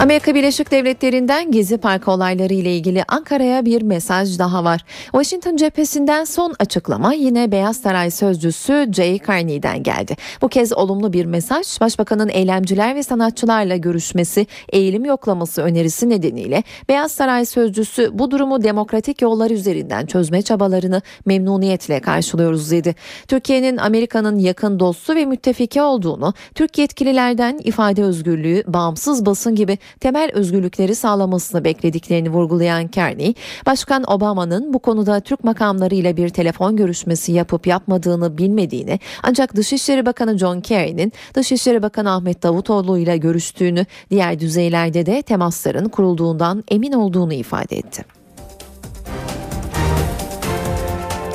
[0.00, 4.84] Amerika Birleşik Devletleri'nden Gezi Parkı olayları ile ilgili Ankara'ya bir mesaj daha var.
[5.04, 10.16] Washington cephesinden son açıklama yine Beyaz Saray sözcüsü Jay Carney'den geldi.
[10.42, 17.12] Bu kez olumlu bir mesaj Başbakanın eylemciler ve sanatçılarla görüşmesi, eğilim yoklaması önerisi nedeniyle Beyaz
[17.12, 22.94] Saray sözcüsü bu durumu demokratik yollar üzerinden çözme çabalarını memnuniyetle karşılıyoruz dedi.
[23.28, 30.30] Türkiye'nin Amerika'nın yakın dostu ve müttefiki olduğunu, Türk yetkililerden ifade özgürlüğü, bağımsız basın gibi temel
[30.32, 33.34] özgürlükleri sağlamasını beklediklerini vurgulayan Kearney,
[33.66, 40.38] Başkan Obama'nın bu konuda Türk makamlarıyla bir telefon görüşmesi yapıp yapmadığını bilmediğini ancak Dışişleri Bakanı
[40.38, 47.32] John Kerry'nin Dışişleri Bakanı Ahmet Davutoğlu ile görüştüğünü, diğer düzeylerde de temasların kurulduğundan emin olduğunu
[47.32, 48.19] ifade etti.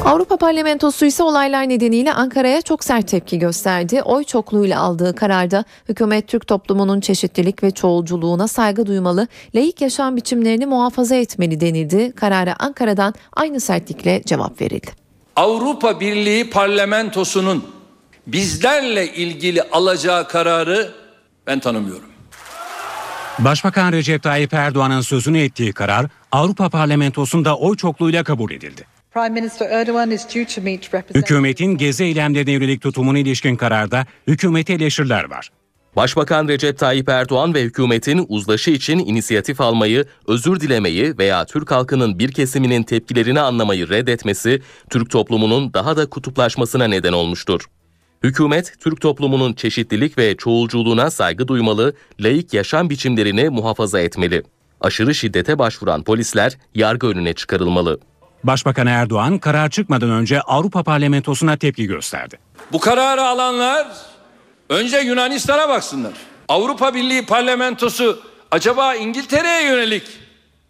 [0.06, 4.01] Avrupa Parlamentosu ise olaylar nedeniyle Ankara'ya çok sert tepki gösterdi.
[4.01, 10.66] Oy çokluğuyla aldığı kararda hükümet Türk toplumunun çeşitlilik ve çoğulculuğuna saygı duymalı, laik yaşam biçimlerini
[10.66, 12.12] muhafaza etmeli denildi.
[12.16, 14.91] Karara Ankara'dan aynı sertlikle cevap verildi.
[15.36, 17.64] Avrupa Birliği Parlamentosu'nun
[18.28, 20.91] bizlerle ilgili alacağı kararı
[21.47, 22.10] ben tanımıyorum.
[23.39, 28.95] Başbakan Recep Tayyip Erdoğan'ın sözünü ettiği karar Avrupa Parlamentosu'nda oy çokluğuyla kabul edildi.
[31.16, 35.49] Hükümetin gezi eylemlerine yönelik tutumuna ilişkin kararda hükümete eleştiriler var.
[35.95, 42.20] Başbakan Recep Tayyip Erdoğan ve hükümetin uzlaşı için inisiyatif almayı, özür dilemeyi veya Türk halkının
[42.20, 47.61] bir kesiminin tepkilerini anlamayı reddetmesi, Türk toplumunun daha da kutuplaşmasına neden olmuştur.
[48.24, 54.43] Hükümet, Türk toplumunun çeşitlilik ve çoğulculuğuna saygı duymalı, laik yaşam biçimlerini muhafaza etmeli.
[54.82, 57.99] Aşırı şiddete başvuran polisler yargı önüne çıkarılmalı.
[58.48, 62.39] Başbakan Erdoğan karar çıkmadan önce Avrupa Parlamentosu'na tepki gösterdi.
[62.72, 63.88] Bu kararı alanlar
[64.70, 66.14] önce Yunanistan'a baksınlar.
[66.48, 68.20] Avrupa Birliği Parlamentosu
[68.52, 70.04] acaba İngiltere'ye yönelik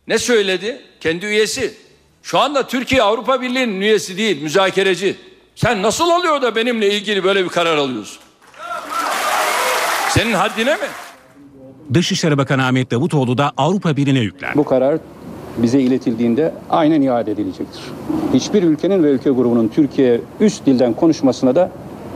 [0.08, 0.82] ne söyledi?
[1.00, 1.78] Kendi üyesi.
[2.24, 5.16] Şu anda Türkiye Avrupa Birliği'nin üyesi değil, müzakereci.
[5.56, 8.20] Sen nasıl oluyor da benimle ilgili böyle bir karar alıyorsun?
[10.10, 10.88] Senin haddine mi?
[11.94, 14.58] Dışişleri Bakanı Ahmet Davutoğlu da Avrupa Birliği'ne yüklendi.
[14.58, 14.98] Bu karar
[15.58, 17.82] bize iletildiğinde aynen iade edilecektir.
[18.34, 21.72] Hiçbir ülkenin ve ülke grubunun Türkiye üst dilden konuşmasına da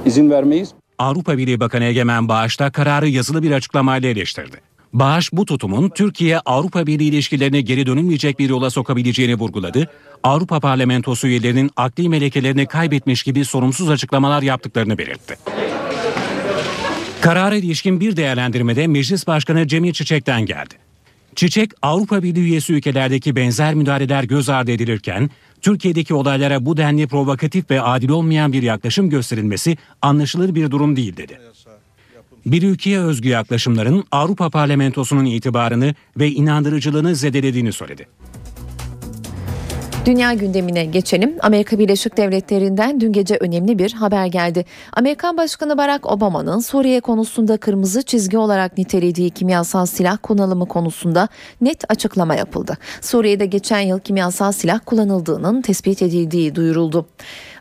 [0.05, 0.69] izin vermeyiz.
[0.99, 4.57] Avrupa Birliği Bakanı Egemen Bağış da kararı yazılı bir açıklamayla eleştirdi.
[4.93, 9.89] Bağış bu tutumun Türkiye-Avrupa Birliği ilişkilerini geri dönülmeyecek bir yola sokabileceğini vurguladı.
[10.23, 15.37] Avrupa Parlamentosu üyelerinin akli melekelerini kaybetmiş gibi sorumsuz açıklamalar yaptıklarını belirtti.
[17.21, 20.88] Karara ilişkin bir değerlendirmede Meclis Başkanı Cemil Çiçek'ten geldi.
[21.35, 25.29] Çiçek, Avrupa Birliği üyesi ülkelerdeki benzer müdahaleler göz ardı edilirken,
[25.61, 31.17] Türkiye'deki olaylara bu denli provokatif ve adil olmayan bir yaklaşım gösterilmesi anlaşılır bir durum değil
[31.17, 31.39] dedi.
[32.45, 38.07] Bir ülkeye özgü yaklaşımların Avrupa Parlamentosu'nun itibarını ve inandırıcılığını zedelediğini söyledi.
[40.05, 41.35] Dünya gündemine geçelim.
[41.41, 44.65] Amerika Birleşik Devletleri'nden dün gece önemli bir haber geldi.
[44.93, 51.27] Amerikan Başkanı Barack Obama'nın Suriye konusunda kırmızı çizgi olarak nitelediği kimyasal silah kullanımı konusunda
[51.61, 52.77] net açıklama yapıldı.
[53.01, 57.05] Suriye'de geçen yıl kimyasal silah kullanıldığının tespit edildiği duyuruldu.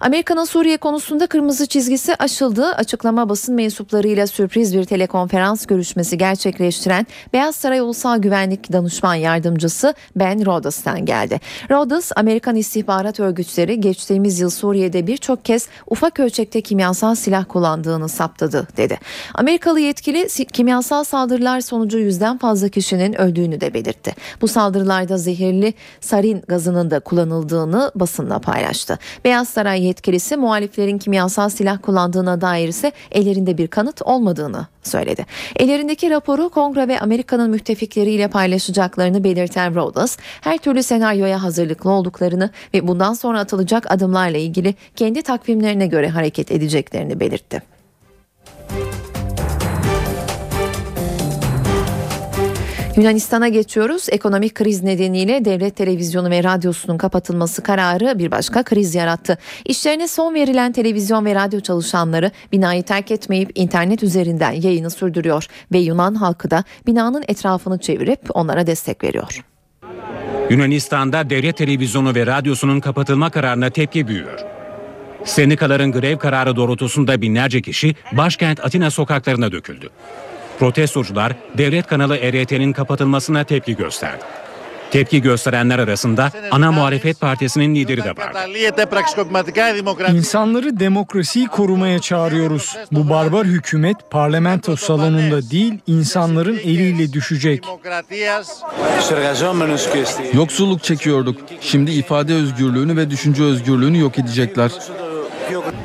[0.00, 2.66] Amerika'nın Suriye konusunda kırmızı çizgisi aşıldı.
[2.66, 10.46] Açıklama basın mensuplarıyla sürpriz bir telekonferans görüşmesi gerçekleştiren Beyaz Saray Ulusal Güvenlik Danışman Yardımcısı Ben
[10.46, 11.40] Rhodes'tan geldi.
[11.70, 18.68] Rhodes, Amerikan istihbarat örgütleri geçtiğimiz yıl Suriye'de birçok kez ufak ölçekte kimyasal silah kullandığını saptadı
[18.76, 18.98] dedi.
[19.34, 24.14] Amerikalı yetkili kimyasal saldırılar sonucu yüzden fazla kişinin öldüğünü de belirtti.
[24.40, 28.98] Bu saldırılarda zehirli sarin gazının da kullanıldığını basınla paylaştı.
[29.24, 35.26] Beyaz Saray yetkilisi muhaliflerin kimyasal silah kullandığına dair ise ellerinde bir kanıt olmadığını söyledi.
[35.56, 42.88] Ellerindeki raporu Kongre ve Amerika'nın müttefikleriyle paylaşacaklarını belirten Rhodes, her türlü senaryoya hazırlıklı olduklarını ve
[42.88, 47.62] bundan sonra atılacak adımlarla ilgili kendi takvimlerine göre hareket edeceklerini belirtti.
[52.96, 54.06] Yunanistan'a geçiyoruz.
[54.10, 59.38] Ekonomik kriz nedeniyle devlet televizyonu ve radyosunun kapatılması kararı bir başka kriz yarattı.
[59.64, 65.78] İşlerine son verilen televizyon ve radyo çalışanları binayı terk etmeyip internet üzerinden yayını sürdürüyor ve
[65.78, 69.57] Yunan halkı da binanın etrafını çevirip onlara destek veriyor.
[70.50, 74.38] Yunanistan'da devlet televizyonu ve radyosunun kapatılma kararına tepki büyüyor.
[75.24, 79.90] Sendikaların grev kararı doğrultusunda binlerce kişi başkent Atina sokaklarına döküldü.
[80.58, 84.24] Protestocular devlet kanalı ERT'nin kapatılmasına tepki gösterdi.
[84.90, 88.48] Tepki gösterenler arasında ana muhalefet partisinin lideri de var.
[90.14, 92.76] İnsanları demokrasiyi korumaya çağırıyoruz.
[92.92, 97.64] Bu barbar hükümet parlamento salonunda değil insanların eliyle düşecek.
[100.32, 101.40] Yoksulluk çekiyorduk.
[101.60, 104.70] Şimdi ifade özgürlüğünü ve düşünce özgürlüğünü yok edecekler.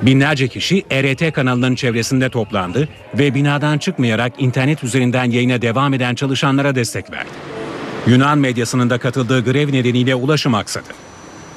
[0.01, 6.75] Binlerce kişi ERT kanalının çevresinde toplandı ve binadan çıkmayarak internet üzerinden yayına devam eden çalışanlara
[6.75, 7.29] destek verdi.
[8.07, 10.87] Yunan medyasının da katıldığı grev nedeniyle ulaşım aksadı.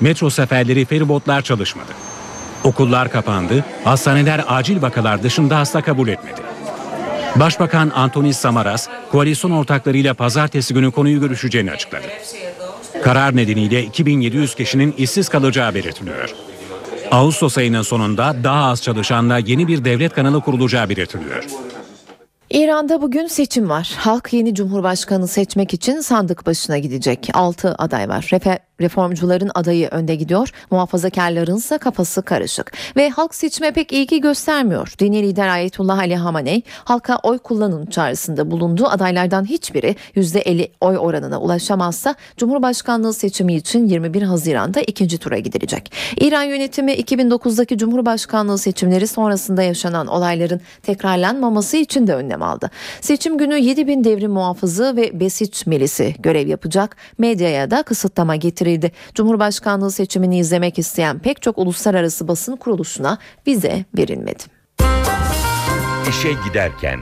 [0.00, 1.92] Metro seferleri feribotlar çalışmadı.
[2.64, 6.40] Okullar kapandı, hastaneler acil vakalar dışında hasta kabul etmedi.
[7.36, 12.06] Başbakan Antonis Samaras, koalisyon ortaklarıyla pazartesi günü konuyu görüşeceğini açıkladı.
[13.04, 16.34] Karar nedeniyle 2700 kişinin işsiz kalacağı belirtiliyor.
[17.10, 21.44] Ağustos ayının sonunda daha az çalışanla yeni bir devlet kanalı kurulacağı belirtiliyor.
[22.50, 23.94] İran'da bugün seçim var.
[23.98, 27.28] Halk yeni cumhurbaşkanı seçmek için sandık başına gidecek.
[27.34, 28.28] 6 aday var.
[28.32, 30.50] Refe, reformcuların adayı önde gidiyor.
[30.70, 32.72] Muhafazakarların ise kafası karışık.
[32.96, 34.94] Ve halk seçime pek ilgi göstermiyor.
[34.98, 38.86] Dini lider Ayetullah Ali Hamaney halka oy kullanın çağrısında bulundu.
[38.86, 45.92] Adaylardan hiçbiri %50 oy oranına ulaşamazsa Cumhurbaşkanlığı seçimi için 21 Haziran'da ikinci tura gidilecek.
[46.20, 52.70] İran yönetimi 2009'daki Cumhurbaşkanlığı seçimleri sonrasında yaşanan olayların tekrarlanmaması için de önlem aldı.
[53.00, 56.96] Seçim günü 7 bin devrim muhafızı ve Besiç milisi görev yapacak.
[57.18, 58.92] Medyaya da kısıtlama getirildi.
[59.14, 64.42] Cumhurbaşkanlığı seçimini izlemek isteyen pek çok uluslararası basın kuruluşuna vize verilmedi.
[66.08, 67.00] İşe giderken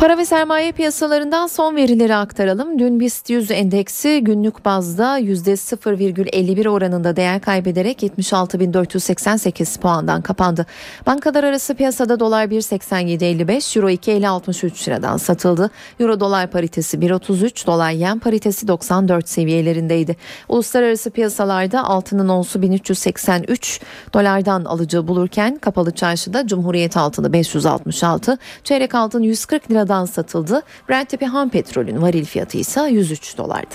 [0.00, 2.78] Para ve sermaye piyasalarından son verileri aktaralım.
[2.78, 10.66] Dün BIST 100 endeksi günlük bazda %0,51 oranında değer kaybederek 76.488 puandan kapandı.
[11.06, 15.70] Bankalar arası piyasada dolar 1.87.55, euro 2.50.63 liradan satıldı.
[16.00, 20.16] Euro dolar paritesi 1.33, dolar yen paritesi 94 seviyelerindeydi.
[20.48, 23.80] Uluslararası piyasalarda altının onsu 1383
[24.14, 30.62] dolardan alıcı bulurken kapalı çarşıda Cumhuriyet altını 566, çeyrek altın 140 liradan satıldı.
[30.88, 33.74] Brent tipi ham petrolün varil fiyatı ise 103 dolardı.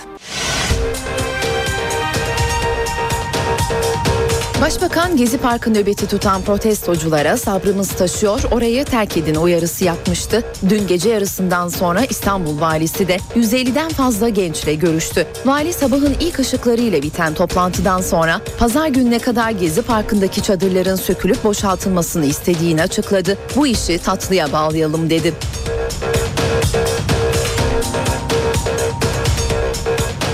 [4.61, 10.43] Başbakan Gezi Parkı nöbeti tutan protestoculara sabrımız taşıyor orayı terk edin uyarısı yapmıştı.
[10.69, 15.27] Dün gece yarısından sonra İstanbul valisi de 150'den fazla gençle görüştü.
[15.45, 22.25] Vali sabahın ilk ışıklarıyla biten toplantıdan sonra pazar gününe kadar Gezi Parkı'ndaki çadırların sökülüp boşaltılmasını
[22.25, 23.37] istediğini açıkladı.
[23.55, 25.33] Bu işi tatlıya bağlayalım dedi.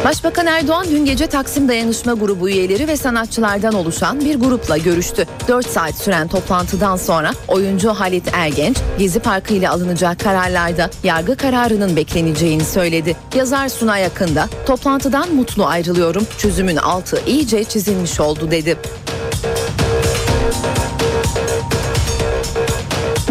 [0.05, 5.25] Başbakan Erdoğan dün gece Taksim Dayanışma Grubu üyeleri ve sanatçılardan oluşan bir grupla görüştü.
[5.47, 11.95] 4 saat süren toplantıdan sonra oyuncu Halit Ergenç, Gezi Parkı ile alınacak kararlarda yargı kararının
[11.95, 13.15] bekleneceğini söyledi.
[13.35, 18.77] Yazar Suna Yakında, toplantıdan mutlu ayrılıyorum, çözümün altı iyice çizilmiş oldu dedi.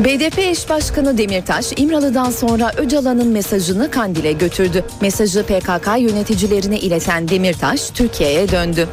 [0.05, 4.85] BDP eş başkanı Demirtaş, İmralı'dan sonra Öcalan'ın mesajını Kandil'e götürdü.
[5.01, 8.89] Mesajı PKK yöneticilerine ileten Demirtaş, Türkiye'ye döndü.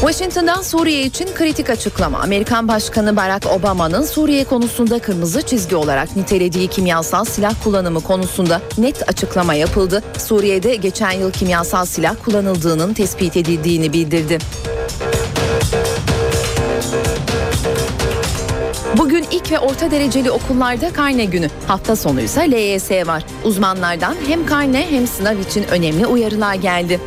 [0.00, 2.18] Washington'dan Suriye için kritik açıklama.
[2.18, 9.08] Amerikan Başkanı Barack Obama'nın Suriye konusunda kırmızı çizgi olarak nitelediği kimyasal silah kullanımı konusunda net
[9.08, 10.02] açıklama yapıldı.
[10.18, 14.38] Suriye'de geçen yıl kimyasal silah kullanıldığının tespit edildiğini bildirdi.
[18.98, 21.48] Bugün ilk ve orta dereceli okullarda karne günü.
[21.66, 23.24] Hafta sonu ise LYS var.
[23.44, 27.00] Uzmanlardan hem karne hem sınav için önemli uyarılar geldi.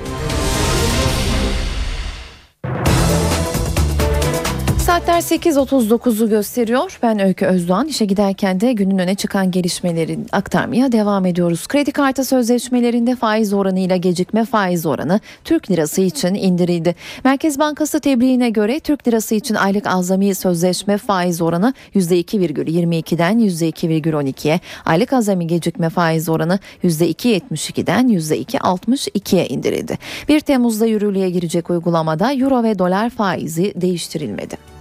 [4.95, 6.99] Saatler 8.39'u gösteriyor.
[7.03, 7.87] Ben Öykü Özdoğan.
[7.87, 11.67] İşe giderken de günün öne çıkan gelişmeleri aktarmaya devam ediyoruz.
[11.67, 16.95] Kredi kartı sözleşmelerinde faiz oranıyla gecikme faiz oranı Türk lirası için indirildi.
[17.23, 25.13] Merkez Bankası tebliğine göre Türk lirası için aylık azami sözleşme faiz oranı %2,22'den %2,12'ye, aylık
[25.13, 29.97] azami gecikme faiz oranı %2,72'den %2,62'ye indirildi.
[30.29, 34.75] 1 Temmuz'da yürürlüğe girecek uygulamada euro ve dolar faizi değiştirilmedi.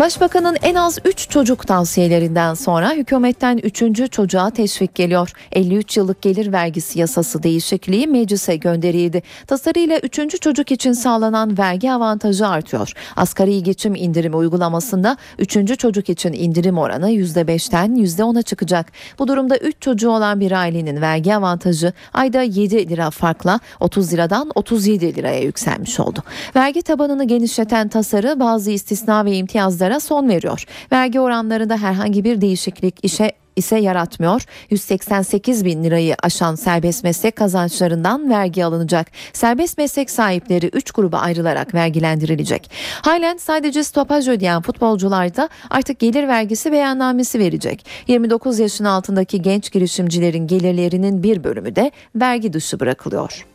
[0.00, 4.10] Başbakanın en az 3 çocuk tavsiyelerinden sonra hükümetten 3.
[4.10, 5.32] çocuğa teşvik geliyor.
[5.52, 9.22] 53 yıllık gelir vergisi yasası değişikliği meclise gönderildi.
[9.46, 10.40] Tasarıyla 3.
[10.40, 12.92] çocuk için sağlanan vergi avantajı artıyor.
[13.16, 15.78] Asgari geçim indirimi uygulamasında 3.
[15.78, 18.92] çocuk için indirim oranı %5'ten %10'a çıkacak.
[19.18, 24.50] Bu durumda 3 çocuğu olan bir ailenin vergi avantajı ayda 7 lira farkla 30 liradan
[24.54, 26.22] 37 liraya yükselmiş oldu.
[26.56, 30.64] Vergi tabanını genişleten tasarı bazı istisna ve imtiyazlar avantajlara son veriyor.
[30.92, 34.42] Vergi oranlarında herhangi bir değişiklik işe ise yaratmıyor.
[34.70, 39.06] 188 bin lirayı aşan serbest meslek kazançlarından vergi alınacak.
[39.32, 42.70] Serbest meslek sahipleri 3 gruba ayrılarak vergilendirilecek.
[43.02, 47.86] Halen sadece stopaj ödeyen futbolcular da artık gelir vergisi beyannamesi verecek.
[48.08, 53.53] 29 yaşın altındaki genç girişimcilerin gelirlerinin bir bölümü de vergi dışı bırakılıyor.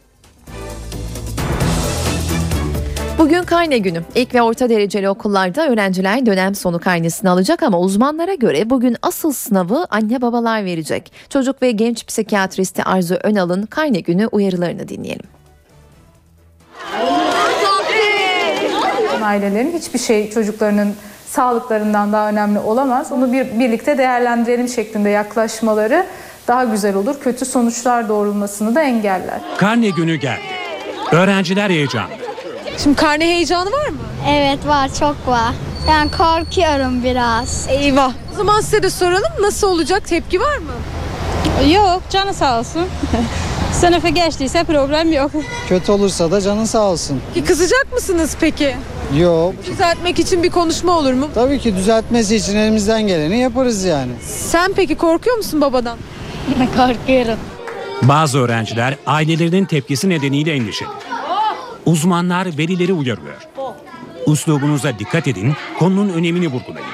[3.20, 4.04] Bugün karne günü.
[4.16, 9.32] İlk ve orta dereceli okullarda öğrenciler dönem sonu karnesini alacak ama uzmanlara göre bugün asıl
[9.32, 11.12] sınavı anne babalar verecek.
[11.30, 15.26] Çocuk ve genç psikiyatristi Arzu Önal'ın karne günü uyarılarını dinleyelim.
[19.22, 20.94] Ailelerin hiçbir şey çocuklarının
[21.28, 23.12] sağlıklarından daha önemli olamaz.
[23.12, 26.06] Onu bir, birlikte değerlendirelim şeklinde yaklaşmaları
[26.48, 27.20] daha güzel olur.
[27.20, 29.40] Kötü sonuçlar doğrulmasını da engeller.
[29.58, 30.42] Karne günü geldi.
[31.12, 32.19] Öğrenciler heyecanlı.
[32.84, 33.98] Şimdi karne heyecanı var mı?
[34.30, 35.54] Evet var çok var.
[35.90, 37.68] Yani korkuyorum biraz.
[37.70, 38.14] Eyvah.
[38.34, 40.72] O zaman size de soralım nasıl olacak tepki var mı?
[41.74, 42.82] Yok canı sağ olsun.
[43.74, 45.32] Sınıfı geçtiyse problem yok.
[45.70, 47.22] Kötü olursa da canın sağ olsun.
[47.34, 48.76] Ki kızacak mısınız peki?
[49.18, 49.54] Yok.
[49.66, 51.28] Düzeltmek için bir konuşma olur mu?
[51.36, 54.12] Tabii ki düzeltmesi için elimizden geleni yaparız yani.
[54.22, 55.98] Sen peki korkuyor musun babadan?
[56.78, 57.40] Korkuyorum.
[58.02, 60.90] Bazı öğrenciler ailelerinin tepkisi nedeniyle endişeli.
[61.90, 63.48] Uzmanlar velileri uyarıyor.
[64.26, 66.88] Uslubunuza dikkat edin, konunun önemini vurgulayın.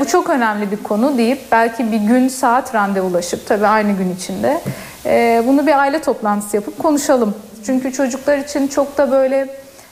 [0.00, 4.60] Bu çok önemli bir konu deyip belki bir gün saat randevulaşıp tabii aynı gün içinde
[5.06, 7.34] e, bunu bir aile toplantısı yapıp konuşalım.
[7.66, 9.48] Çünkü çocuklar için çok da böyle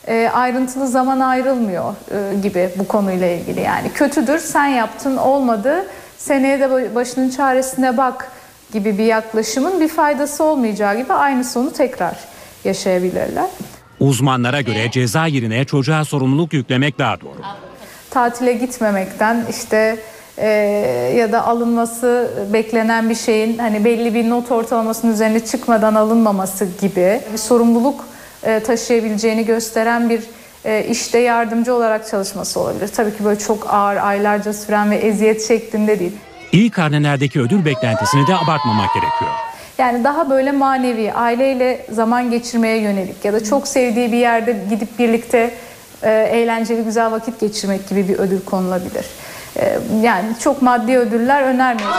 [0.09, 3.93] e, ayrıntılı zaman ayrılmıyor e, gibi bu konuyla ilgili yani.
[3.93, 5.87] Kötüdür sen yaptın olmadı
[6.19, 8.33] seneye de başının çaresine bak
[8.73, 12.17] gibi bir yaklaşımın bir faydası olmayacağı gibi aynı sonu tekrar
[12.65, 13.47] yaşayabilirler.
[14.09, 17.39] Uzmanlara göre ceza yerine çocuğa sorumluluk yüklemek daha doğru.
[18.11, 19.99] Tatile gitmemekten işte
[20.39, 20.49] e,
[21.17, 27.21] ya da alınması beklenen bir şeyin hani belli bir not ortalamasının üzerine çıkmadan alınmaması gibi
[27.33, 28.05] bir sorumluluk
[28.43, 30.21] e, taşıyabileceğini gösteren bir
[30.65, 32.89] e, işte yardımcı olarak çalışması olabilir.
[32.89, 36.13] Tabii ki böyle çok ağır aylarca süren ve eziyet şeklinde değil.
[36.53, 39.31] İyi karnelerdeki ödül beklentisini de abartmamak gerekiyor.
[39.79, 44.99] Yani daha böyle manevi, aileyle zaman geçirmeye yönelik ya da çok sevdiği bir yerde gidip
[44.99, 45.55] birlikte
[46.03, 49.07] e, eğlenceli güzel vakit geçirmek gibi bir ödül konulabilir.
[49.57, 51.97] E, yani çok maddi ödüller önermiyoruz.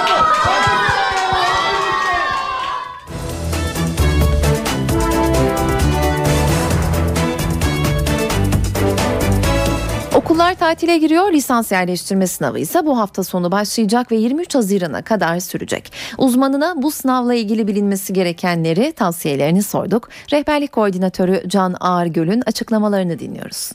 [10.16, 11.34] Okullar tatile giriyor.
[11.34, 15.91] Lisans yerleştirme sınavı ise bu hafta sonu başlayacak ve 23 Haziran'a kadar sürecek.
[16.18, 20.09] Uzmanına bu sınavla ilgili bilinmesi gerekenleri, tavsiyelerini sorduk.
[20.32, 23.72] Rehberlik koordinatörü Can Ağırgöl'ün açıklamalarını dinliyoruz.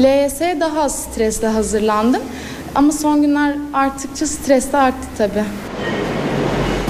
[0.00, 2.22] LYS'ye daha az stresle hazırlandım.
[2.74, 5.44] Ama son günler arttıkça stres de arttı tabii.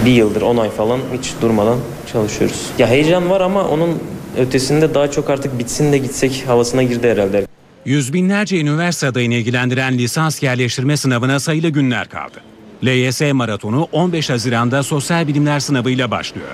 [0.04, 1.78] Bir yıldır 10 ay falan hiç durmadan
[2.12, 2.66] çalışıyoruz.
[2.78, 3.98] Ya heyecan var ama onun
[4.38, 7.51] ötesinde daha çok artık bitsin de gitsek havasına girdi herhalde.
[7.84, 12.38] Yüz binlerce üniversite adayını ilgilendiren lisans yerleştirme sınavına sayılı günler kaldı.
[12.84, 16.48] LYS maratonu 15 Haziran'da sosyal bilimler sınavıyla başlıyor.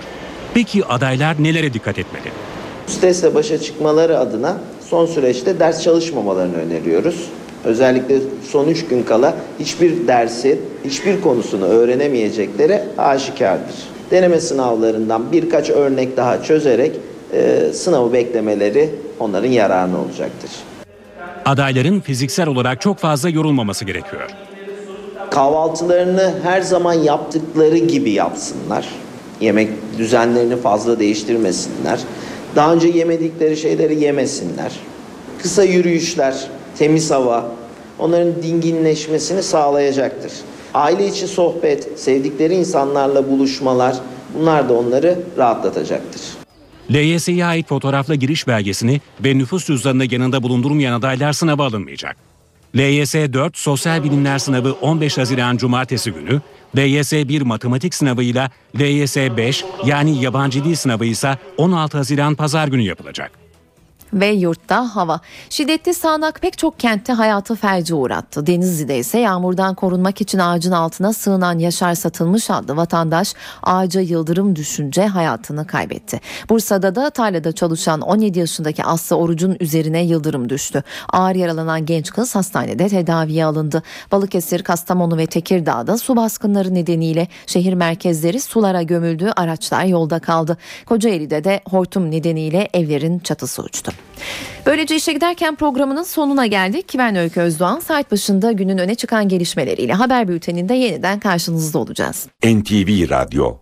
[0.55, 2.33] Peki adaylar nelere dikkat etmeli?
[2.87, 4.57] Stresle başa çıkmaları adına
[4.91, 7.29] son süreçte ders çalışmamalarını öneriyoruz.
[7.64, 8.18] Özellikle
[8.51, 13.76] son 3 gün kala hiçbir dersi, hiçbir konusunu öğrenemeyecekleri aşikardır.
[14.11, 16.93] Deneme sınavlarından birkaç örnek daha çözerek
[17.33, 20.51] e, sınavı beklemeleri onların yararına olacaktır.
[21.49, 24.30] Adayların fiziksel olarak çok fazla yorulmaması gerekiyor.
[25.30, 28.88] Kahvaltılarını her zaman yaptıkları gibi yapsınlar.
[29.40, 29.68] Yemek
[29.99, 32.01] düzenlerini fazla değiştirmesinler.
[32.57, 34.72] Daha önce yemedikleri şeyleri yemesinler.
[35.42, 36.46] Kısa yürüyüşler,
[36.78, 37.46] temiz hava
[37.99, 40.32] onların dinginleşmesini sağlayacaktır.
[40.74, 43.96] Aile içi sohbet, sevdikleri insanlarla buluşmalar
[44.38, 46.38] bunlar da onları rahatlatacaktır.
[46.93, 52.16] LYS'ye ait fotoğrafla giriş belgesini ve nüfus cüzdanını yanında bulundurmayan adaylar sınava alınmayacak.
[52.76, 56.41] LYS 4 Sosyal Bilimler Sınavı 15 Haziran Cumartesi günü,
[56.76, 62.82] LYS 1 Matematik Sınavıyla LYS 5 yani Yabancı Dil Sınavı ise 16 Haziran Pazar günü
[62.82, 63.47] yapılacak
[64.13, 65.21] ve yurtta hava.
[65.51, 68.47] Şiddetli sağanak pek çok kentte hayatı felce uğrattı.
[68.47, 75.07] Denizli'de ise yağmurdan korunmak için ağacın altına sığınan Yaşar Satılmış adlı vatandaş ağaca yıldırım düşünce
[75.07, 76.21] hayatını kaybetti.
[76.49, 80.83] Bursa'da da tarlada çalışan 17 yaşındaki Aslı Oruç'un üzerine yıldırım düştü.
[81.13, 83.83] Ağır yaralanan genç kız hastanede tedaviye alındı.
[84.13, 90.57] Balıkesir, Kastamonu ve Tekirdağ'da su baskınları nedeniyle şehir merkezleri sulara gömüldü, araçlar yolda kaldı.
[90.87, 93.97] Kocaeli'de de hortum nedeniyle evlerin çatısı uçtu.
[94.66, 96.94] Böylece işe giderken programının sonuna geldik.
[96.99, 97.80] Ben Öykü Özdoğan.
[97.80, 102.26] Saat başında günün öne çıkan gelişmeleriyle haber bülteninde yeniden karşınızda olacağız.
[102.44, 103.57] NTV Radyo